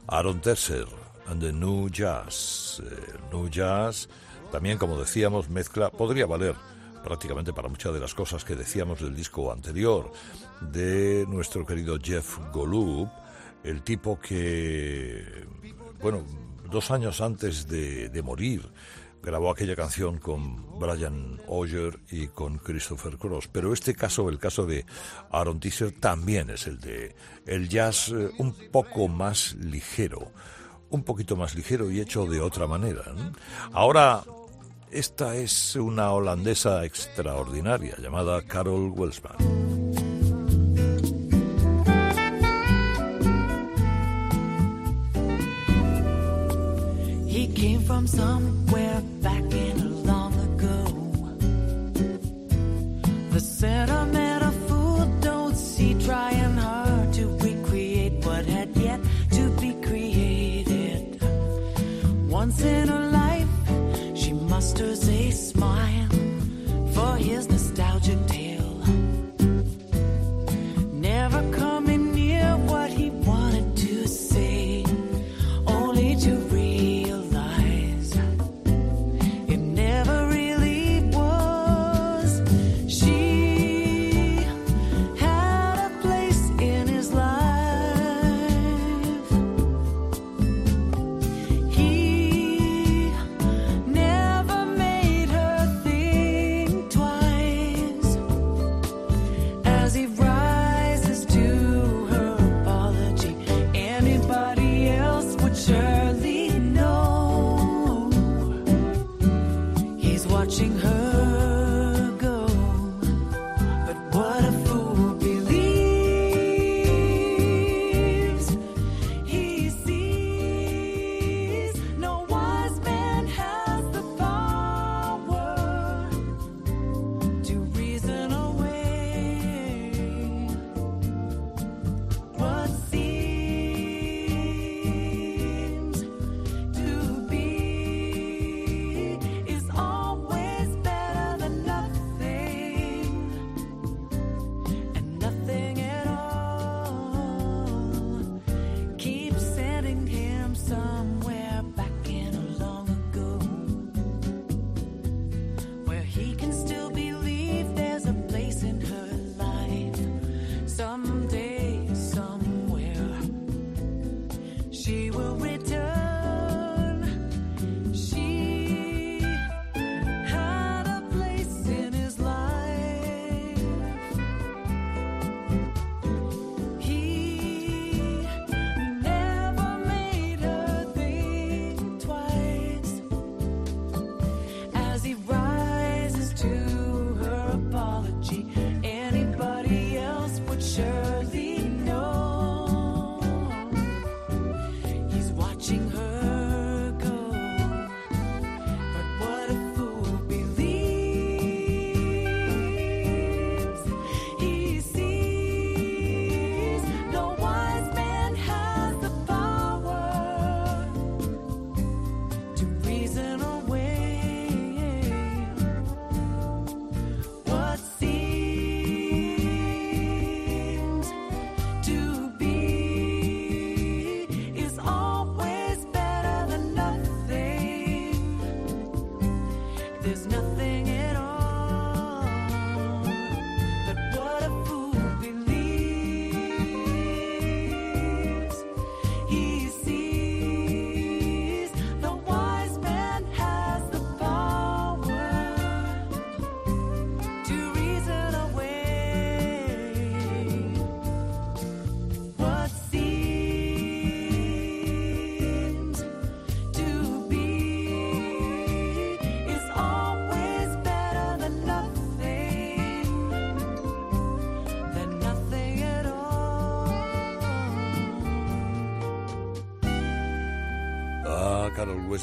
Aaron 0.06 0.40
Tesser, 0.40 0.86
and 1.26 1.42
the 1.42 1.52
New 1.52 1.88
Jazz. 1.90 2.80
Eh, 2.80 3.18
new 3.32 3.48
Jazz, 3.48 4.08
también 4.52 4.78
como 4.78 4.96
decíamos, 4.96 5.50
mezcla, 5.50 5.90
podría 5.90 6.26
valer 6.26 6.54
prácticamente 7.02 7.52
para 7.52 7.66
muchas 7.66 7.92
de 7.92 7.98
las 7.98 8.14
cosas 8.14 8.44
que 8.44 8.54
decíamos 8.54 9.00
del 9.00 9.16
disco 9.16 9.50
anterior 9.50 10.12
de 10.60 11.26
nuestro 11.28 11.66
querido 11.66 11.98
Jeff 12.00 12.38
Golub, 12.52 13.10
el 13.64 13.82
tipo 13.82 14.20
que, 14.20 15.44
bueno, 16.00 16.24
dos 16.70 16.92
años 16.92 17.20
antes 17.20 17.66
de, 17.66 18.10
de 18.10 18.22
morir, 18.22 18.70
grabó 19.22 19.50
aquella 19.50 19.76
canción 19.76 20.18
con 20.18 20.78
Brian 20.78 21.40
Oyer 21.46 21.98
y 22.10 22.28
con 22.28 22.58
Christopher 22.58 23.18
Cross. 23.18 23.48
Pero 23.48 23.72
este 23.72 23.94
caso, 23.94 24.28
el 24.28 24.38
caso 24.38 24.66
de 24.66 24.84
Aaron 25.30 25.60
Tisser, 25.60 25.92
también 25.92 26.50
es 26.50 26.66
el 26.66 26.80
de 26.80 27.14
el 27.46 27.68
jazz 27.68 28.10
eh, 28.10 28.30
un 28.38 28.54
poco 28.70 29.08
más 29.08 29.54
ligero, 29.54 30.32
un 30.90 31.04
poquito 31.04 31.36
más 31.36 31.54
ligero 31.54 31.90
y 31.90 32.00
hecho 32.00 32.26
de 32.26 32.40
otra 32.40 32.66
manera. 32.66 33.04
Ahora, 33.72 34.22
esta 34.90 35.36
es 35.36 35.76
una 35.76 36.10
holandesa 36.10 36.84
extraordinaria 36.84 37.96
llamada 37.98 38.42
Carol 38.42 38.90
Welsman. 38.90 39.69
Came 47.60 47.82
from 47.82 48.06
somewhere 48.06 49.02
back 49.20 49.44
in 49.52 49.80
a 49.80 49.90
long 50.10 50.32
ago. 50.48 50.78
The 53.32 53.40
sentimental 53.40 54.52
fool 54.66 55.04
don't 55.20 55.54
see 55.54 55.92
trying 56.06 56.56
hard 56.56 57.12
to 57.18 57.26
recreate 57.46 58.24
what 58.24 58.46
had 58.46 58.74
yet 58.78 59.00
to 59.32 59.50
be 59.60 59.74
created. 59.86 61.20
Once 62.30 62.62
in 62.64 62.88
her 62.88 63.06
life, 63.22 63.52
she 64.14 64.32
musters 64.32 65.06
a 65.06 65.30
smile 65.30 66.08
for 66.94 67.16
his 67.16 67.46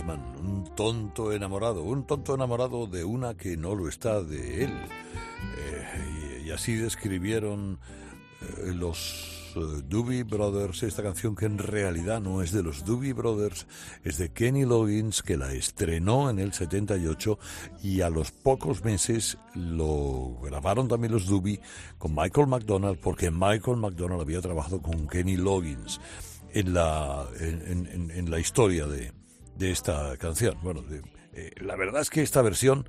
Un 0.05 0.63
tonto 0.75 1.33
enamorado, 1.33 1.81
un 1.81 2.05
tonto 2.05 2.35
enamorado 2.35 2.85
de 2.87 3.03
una 3.03 3.35
que 3.35 3.57
no 3.57 3.73
lo 3.73 3.89
está 3.89 4.21
de 4.21 4.65
él. 4.65 4.73
Eh, 5.57 6.43
y, 6.45 6.51
así 6.51 6.75
describieron 6.75 7.79
eh, 8.41 8.73
los 8.73 9.53
eh, 9.55 9.81
Doobie 9.87 10.23
Brothers 10.23 10.83
esta 10.83 11.01
canción 11.01 11.35
que 11.35 11.45
en 11.45 11.57
realidad 11.57 12.21
no 12.21 12.41
es 12.41 12.51
de 12.51 12.63
los 12.63 12.85
Doobie 12.85 13.13
Brothers, 13.13 13.65
es 14.03 14.17
de 14.17 14.29
Kenny 14.29 14.65
Loggins 14.65 15.23
que 15.23 15.35
la 15.35 15.51
estrenó 15.51 16.29
en 16.29 16.39
el 16.39 16.53
78 16.53 17.39
y 17.83 18.01
a 18.01 18.09
los 18.09 18.31
pocos 18.31 18.83
meses 18.83 19.37
lo 19.55 20.37
grabaron 20.43 20.87
también 20.87 21.13
los 21.13 21.25
Doobie 21.25 21.59
con 21.97 22.13
Michael 22.13 22.47
McDonald 22.47 22.99
porque 22.99 23.31
Michael 23.31 23.77
McDonald 23.77 24.21
había 24.21 24.41
trabajado 24.41 24.81
con 24.81 25.07
Kenny 25.07 25.37
Loggins 25.37 25.99
en 26.53 26.73
la, 26.73 27.25
en 27.39 28.31
la 28.31 28.39
historia 28.39 28.87
de, 28.87 29.11
de 29.57 29.71
esta 29.71 30.15
canción. 30.17 30.57
Bueno, 30.61 30.83
eh, 31.33 31.51
la 31.61 31.75
verdad 31.75 32.01
es 32.01 32.09
que 32.09 32.21
esta 32.21 32.41
versión 32.41 32.87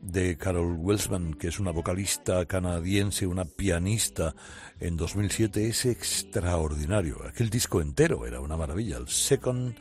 de 0.00 0.36
Carol 0.36 0.76
Welsman, 0.78 1.34
que 1.34 1.48
es 1.48 1.60
una 1.60 1.72
vocalista 1.72 2.46
canadiense, 2.46 3.26
una 3.26 3.44
pianista, 3.44 4.34
en 4.78 4.96
2007 4.96 5.68
es 5.68 5.84
extraordinario. 5.84 7.18
Aquel 7.26 7.50
disco 7.50 7.80
entero 7.80 8.26
era 8.26 8.40
una 8.40 8.56
maravilla. 8.56 8.96
El 8.96 9.08
Second 9.08 9.76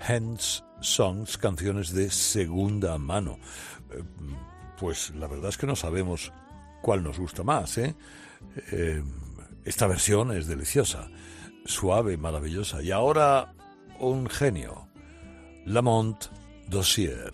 Hands 0.00 0.64
Songs, 0.80 1.38
canciones 1.38 1.92
de 1.92 2.10
segunda 2.10 2.98
mano. 2.98 3.38
Eh, 3.90 4.02
pues 4.78 5.10
la 5.14 5.26
verdad 5.26 5.48
es 5.48 5.58
que 5.58 5.66
no 5.66 5.76
sabemos 5.76 6.32
cuál 6.82 7.02
nos 7.02 7.18
gusta 7.18 7.42
más. 7.42 7.78
Eh, 7.78 7.94
eh 8.70 9.02
esta 9.64 9.86
versión 9.86 10.30
es 10.30 10.46
deliciosa, 10.46 11.08
suave, 11.64 12.18
maravillosa. 12.18 12.82
Y 12.82 12.90
ahora 12.90 13.54
un 13.98 14.28
genio. 14.28 14.88
Lamont 15.66 16.30
Dossier. 16.68 17.30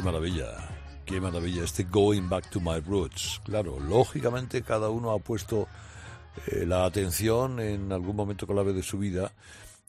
Qué 0.00 0.06
maravilla, 0.06 0.56
qué 1.04 1.20
maravilla 1.20 1.62
este 1.62 1.84
Going 1.84 2.30
Back 2.30 2.48
to 2.48 2.58
My 2.58 2.80
Roots. 2.80 3.42
Claro, 3.44 3.78
lógicamente 3.78 4.62
cada 4.62 4.88
uno 4.88 5.10
ha 5.10 5.18
puesto 5.18 5.68
eh, 6.46 6.64
la 6.64 6.86
atención 6.86 7.60
en 7.60 7.92
algún 7.92 8.16
momento 8.16 8.46
clave 8.46 8.72
de 8.72 8.82
su 8.82 8.96
vida 8.96 9.30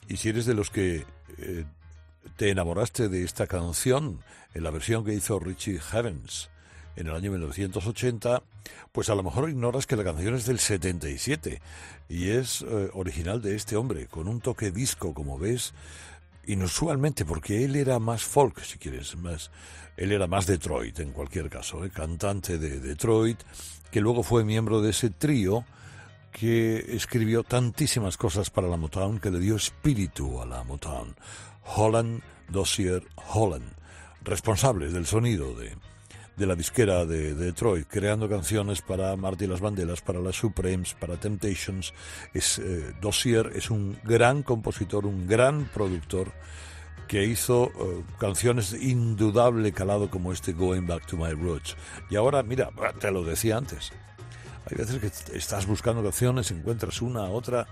y 0.09 0.17
si 0.17 0.27
eres 0.27 0.45
de 0.45 0.53
los 0.53 0.69
que 0.69 1.05
eh, 1.37 1.63
te 2.35 2.49
enamoraste 2.49 3.07
de 3.07 3.23
esta 3.23 3.47
canción 3.47 4.19
en 4.53 4.63
la 4.65 4.71
versión 4.71 5.05
que 5.05 5.13
hizo 5.13 5.39
Richie 5.39 5.79
Havens 5.93 6.49
en 6.97 7.07
el 7.07 7.15
año 7.15 7.31
1980, 7.31 8.43
pues 8.91 9.09
a 9.09 9.15
lo 9.15 9.23
mejor 9.23 9.49
ignoras 9.49 9.87
que 9.87 9.95
la 9.95 10.03
canción 10.03 10.35
es 10.35 10.45
del 10.45 10.59
77 10.59 11.61
y 12.09 12.31
es 12.31 12.63
eh, 12.63 12.89
original 12.95 13.41
de 13.41 13.55
este 13.55 13.77
hombre, 13.77 14.07
con 14.07 14.27
un 14.27 14.41
toque 14.41 14.71
disco, 14.71 15.13
como 15.13 15.39
ves, 15.39 15.73
inusualmente, 16.47 17.23
porque 17.23 17.63
él 17.63 17.77
era 17.77 17.99
más 17.99 18.23
folk, 18.23 18.59
si 18.61 18.77
quieres, 18.77 19.15
más 19.15 19.51
él 19.97 20.11
era 20.11 20.27
más 20.27 20.47
Detroit 20.47 20.99
en 20.99 21.11
cualquier 21.11 21.49
caso, 21.49 21.83
¿eh? 21.85 21.89
cantante 21.89 22.57
de 22.57 22.79
Detroit, 22.79 23.39
que 23.91 24.01
luego 24.01 24.23
fue 24.23 24.43
miembro 24.43 24.81
de 24.81 24.91
ese 24.91 25.09
trío 25.09 25.65
que 26.31 26.95
escribió 26.95 27.43
tantísimas 27.43 28.17
cosas 28.17 28.49
para 28.49 28.67
la 28.67 28.77
Motown 28.77 29.19
que 29.19 29.31
le 29.31 29.39
dio 29.39 29.55
espíritu 29.55 30.41
a 30.41 30.45
la 30.45 30.63
Motown. 30.63 31.15
Holland, 31.75 32.21
Dossier, 32.49 33.03
Holland, 33.33 33.71
responsables 34.23 34.93
del 34.93 35.05
sonido 35.05 35.53
de, 35.53 35.75
de 36.37 36.45
la 36.45 36.55
disquera 36.55 37.05
de, 37.05 37.35
de 37.35 37.45
Detroit, 37.45 37.87
creando 37.87 38.29
canciones 38.29 38.81
para 38.81 39.15
Marty 39.15 39.47
las 39.47 39.61
Banderas, 39.61 40.01
para 40.01 40.19
las 40.19 40.35
Supremes, 40.35 40.93
para 40.93 41.17
Temptations. 41.17 41.93
Eh, 42.33 42.93
Dossier 43.01 43.51
es 43.53 43.69
un 43.69 43.99
gran 44.03 44.43
compositor, 44.43 45.05
un 45.05 45.27
gran 45.27 45.65
productor 45.65 46.31
que 47.11 47.25
hizo 47.25 47.73
eh, 47.77 48.03
canciones 48.19 48.71
de 48.71 48.85
indudable 48.85 49.73
calado 49.73 50.09
como 50.09 50.31
este 50.31 50.53
Going 50.53 50.87
Back 50.87 51.07
to 51.07 51.17
My 51.17 51.33
Roots. 51.33 51.75
Y 52.09 52.15
ahora, 52.15 52.41
mira, 52.41 52.69
te 53.01 53.11
lo 53.11 53.25
decía 53.25 53.57
antes, 53.57 53.91
hay 54.65 54.77
veces 54.77 55.01
que 55.01 55.37
estás 55.37 55.67
buscando 55.67 56.01
canciones, 56.01 56.51
encuentras 56.51 57.01
una, 57.01 57.23
otra, 57.23 57.67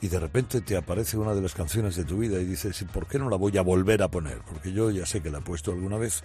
y 0.00 0.08
de 0.08 0.18
repente 0.18 0.62
te 0.62 0.74
aparece 0.74 1.18
una 1.18 1.34
de 1.34 1.42
las 1.42 1.52
canciones 1.52 1.96
de 1.96 2.06
tu 2.06 2.16
vida 2.16 2.40
y 2.40 2.46
dices, 2.46 2.80
¿y 2.80 2.86
por 2.86 3.06
qué 3.06 3.18
no 3.18 3.28
la 3.28 3.36
voy 3.36 3.58
a 3.58 3.62
volver 3.62 4.02
a 4.02 4.08
poner? 4.08 4.38
Porque 4.38 4.72
yo 4.72 4.90
ya 4.90 5.04
sé 5.04 5.20
que 5.20 5.28
la 5.28 5.40
he 5.40 5.42
puesto 5.42 5.70
alguna 5.70 5.98
vez. 5.98 6.24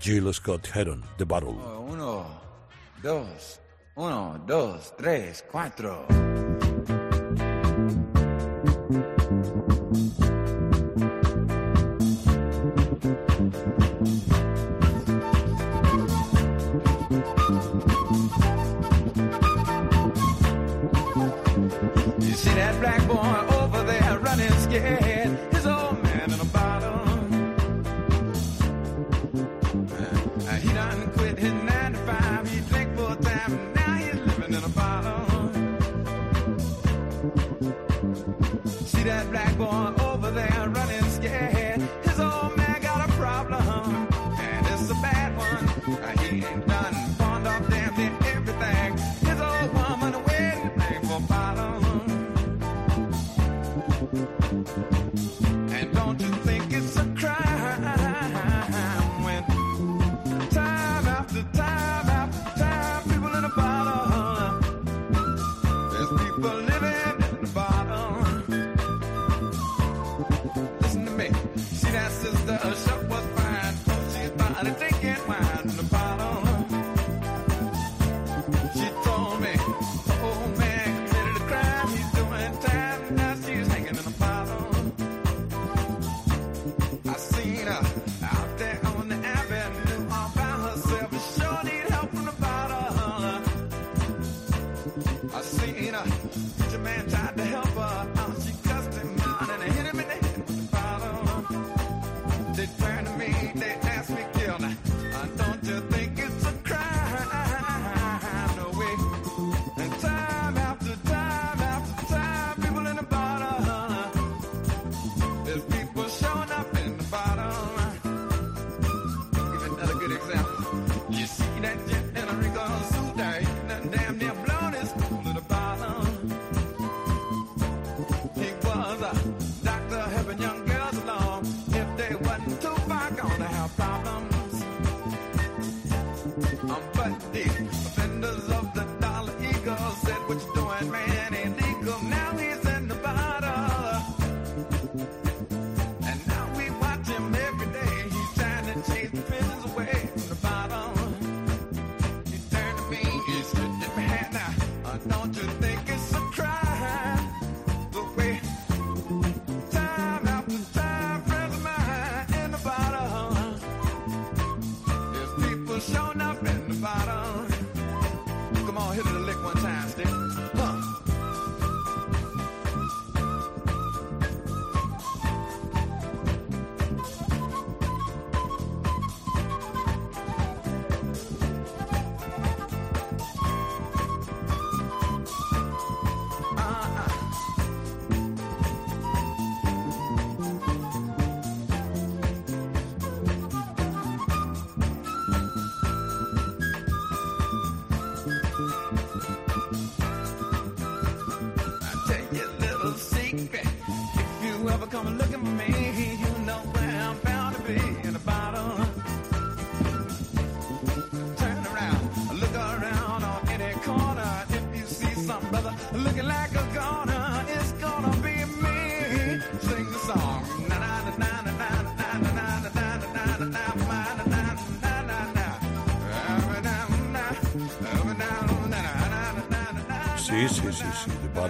Jill 0.00 0.34
Scott 0.34 0.74
Heron, 0.74 1.04
The 1.18 1.24
Battle. 1.24 1.54
Uno, 1.88 2.26
dos, 3.00 3.60
uno, 3.94 4.44
dos, 4.44 4.92
tres, 4.98 5.44
cuatro. 5.48 6.04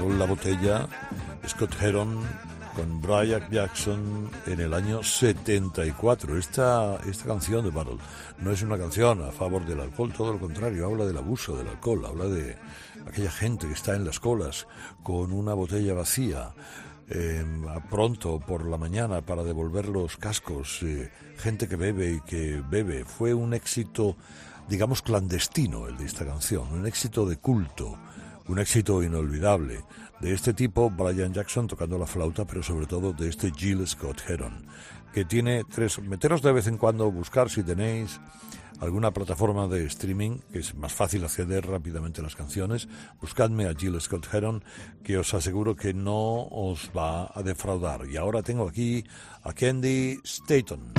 Barrel 0.02 0.18
la 0.18 0.26
botella, 0.26 0.88
Scott 1.46 1.80
Heron 1.80 2.26
con 2.74 3.00
Brian 3.00 3.48
Jackson 3.50 4.28
en 4.46 4.58
el 4.58 4.74
año 4.74 5.00
74. 5.00 6.36
Esta, 6.38 6.98
esta 7.08 7.26
canción 7.26 7.64
de 7.64 7.70
Barrel 7.70 7.98
no 8.38 8.50
es 8.50 8.62
una 8.62 8.76
canción 8.76 9.22
a 9.22 9.30
favor 9.30 9.64
del 9.64 9.78
alcohol, 9.78 10.12
todo 10.12 10.32
lo 10.32 10.40
contrario, 10.40 10.86
habla 10.86 11.04
del 11.04 11.18
abuso 11.18 11.56
del 11.56 11.68
alcohol, 11.68 12.04
habla 12.04 12.24
de 12.24 12.56
aquella 13.06 13.30
gente 13.30 13.68
que 13.68 13.74
está 13.74 13.94
en 13.94 14.04
las 14.04 14.18
colas 14.18 14.66
con 15.04 15.32
una 15.32 15.54
botella 15.54 15.94
vacía. 15.94 16.52
eh, 17.08 17.44
pronto 17.88 18.40
por 18.40 18.66
la 18.66 18.78
mañana 18.78 19.20
para 19.20 19.44
devolver 19.44 19.86
los 19.86 20.16
cascos, 20.16 20.82
eh, 20.82 21.12
gente 21.36 21.68
que 21.68 21.76
bebe 21.76 22.14
y 22.14 22.20
que 22.22 22.60
bebe. 22.68 23.04
Fue 23.04 23.34
un 23.34 23.54
éxito, 23.54 24.16
digamos, 24.68 25.02
clandestino 25.02 25.86
el 25.86 25.96
de 25.96 26.06
esta 26.06 26.24
canción, 26.24 26.72
un 26.72 26.86
éxito 26.86 27.26
de 27.26 27.36
culto, 27.36 27.98
un 28.48 28.58
éxito 28.58 29.02
inolvidable. 29.02 29.84
De 30.20 30.32
este 30.32 30.54
tipo, 30.54 30.90
Brian 30.90 31.32
Jackson 31.32 31.66
tocando 31.66 31.98
la 31.98 32.06
flauta, 32.06 32.46
pero 32.46 32.62
sobre 32.62 32.86
todo 32.86 33.12
de 33.12 33.28
este 33.28 33.50
Jill 33.50 33.86
Scott 33.86 34.22
Heron, 34.28 34.66
que 35.12 35.24
tiene 35.24 35.64
tres. 35.64 35.98
Meteros 36.00 36.42
de 36.42 36.52
vez 36.52 36.66
en 36.66 36.78
cuando, 36.78 37.10
buscar 37.10 37.50
si 37.50 37.62
tenéis 37.62 38.20
alguna 38.82 39.12
plataforma 39.12 39.68
de 39.68 39.84
streaming, 39.86 40.38
que 40.52 40.58
es 40.58 40.74
más 40.74 40.92
fácil 40.92 41.24
acceder 41.24 41.66
rápidamente 41.66 42.20
a 42.20 42.24
las 42.24 42.34
canciones, 42.34 42.88
buscadme 43.20 43.66
a 43.66 43.74
Jill 43.74 44.00
Scott 44.00 44.26
Heron, 44.32 44.64
que 45.04 45.18
os 45.18 45.34
aseguro 45.34 45.76
que 45.76 45.94
no 45.94 46.48
os 46.50 46.90
va 46.96 47.30
a 47.32 47.42
defraudar. 47.42 48.06
Y 48.08 48.16
ahora 48.16 48.42
tengo 48.42 48.68
aquí 48.68 49.04
a 49.44 49.52
Candy 49.52 50.18
Staton. 50.24 50.92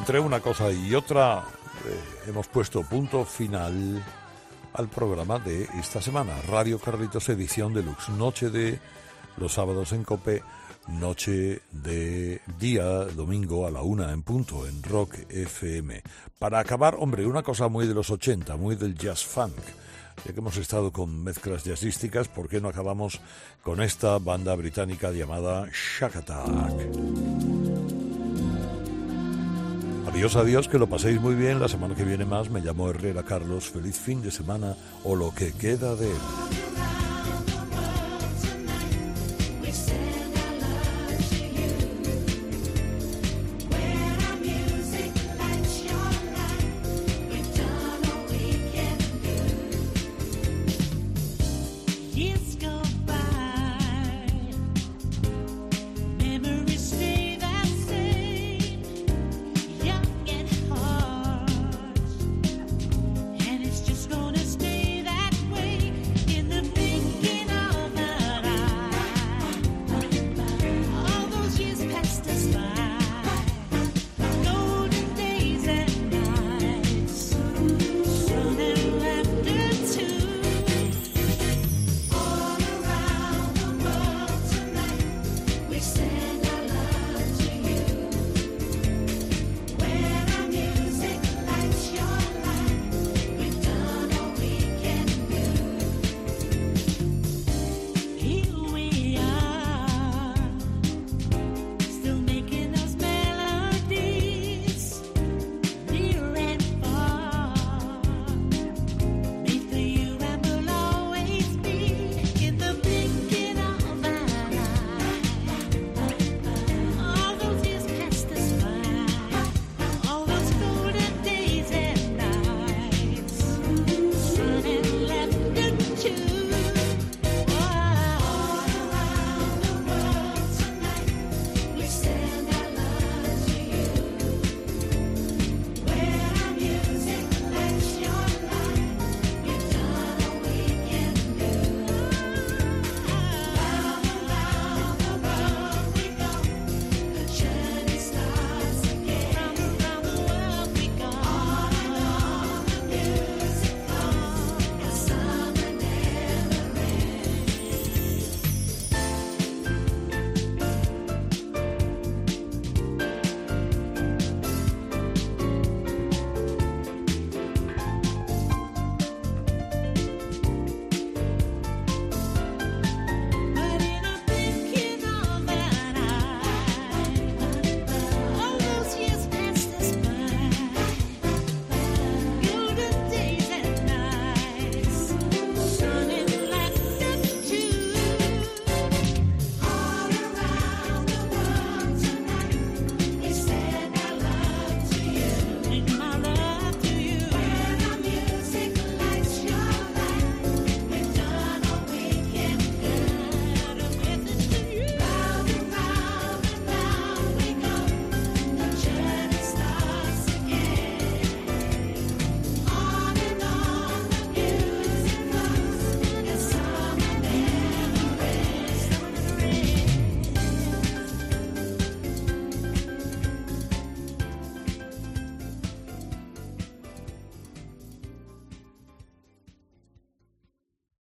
Entre 0.00 0.18
una 0.18 0.40
cosa 0.40 0.72
y 0.72 0.94
otra, 0.94 1.44
eh, 1.84 2.30
hemos 2.30 2.48
puesto 2.48 2.82
punto 2.82 3.22
final 3.26 4.02
al 4.72 4.88
programa 4.88 5.38
de 5.38 5.68
esta 5.78 6.00
semana. 6.00 6.40
Radio 6.48 6.78
Carlitos 6.78 7.28
Edición 7.28 7.74
Deluxe, 7.74 8.08
noche 8.08 8.48
de 8.48 8.78
los 9.36 9.52
sábados 9.52 9.92
en 9.92 10.02
Cope, 10.02 10.42
noche 10.88 11.60
de 11.70 12.40
día 12.58 12.86
domingo 12.86 13.66
a 13.66 13.70
la 13.70 13.82
una 13.82 14.10
en 14.12 14.22
punto 14.22 14.66
en 14.66 14.82
Rock 14.82 15.16
FM. 15.28 16.02
Para 16.38 16.60
acabar, 16.60 16.96
hombre, 16.98 17.26
una 17.26 17.42
cosa 17.42 17.68
muy 17.68 17.86
de 17.86 17.92
los 17.92 18.08
80, 18.08 18.56
muy 18.56 18.76
del 18.76 18.96
jazz 18.96 19.22
funk. 19.22 19.54
Ya 20.24 20.32
que 20.32 20.40
hemos 20.40 20.56
estado 20.56 20.92
con 20.92 21.22
mezclas 21.22 21.64
jazzísticas, 21.64 22.26
¿por 22.28 22.48
qué 22.48 22.58
no 22.58 22.68
acabamos 22.68 23.20
con 23.62 23.82
esta 23.82 24.18
banda 24.18 24.54
británica 24.54 25.10
llamada 25.10 25.68
Shack 25.70 26.16
Attack? 26.16 27.39
Adiós, 30.20 30.36
adiós, 30.36 30.68
que 30.68 30.78
lo 30.78 30.86
paséis 30.86 31.18
muy 31.18 31.34
bien. 31.34 31.60
La 31.60 31.66
semana 31.66 31.94
que 31.94 32.04
viene 32.04 32.26
más 32.26 32.50
me 32.50 32.60
llamo 32.60 32.90
Herrera 32.90 33.22
Carlos. 33.22 33.70
Feliz 33.70 33.98
fin 33.98 34.20
de 34.20 34.30
semana 34.30 34.76
o 35.02 35.16
lo 35.16 35.34
que 35.34 35.52
queda 35.52 35.96
de 35.96 36.10
él. 36.10 36.99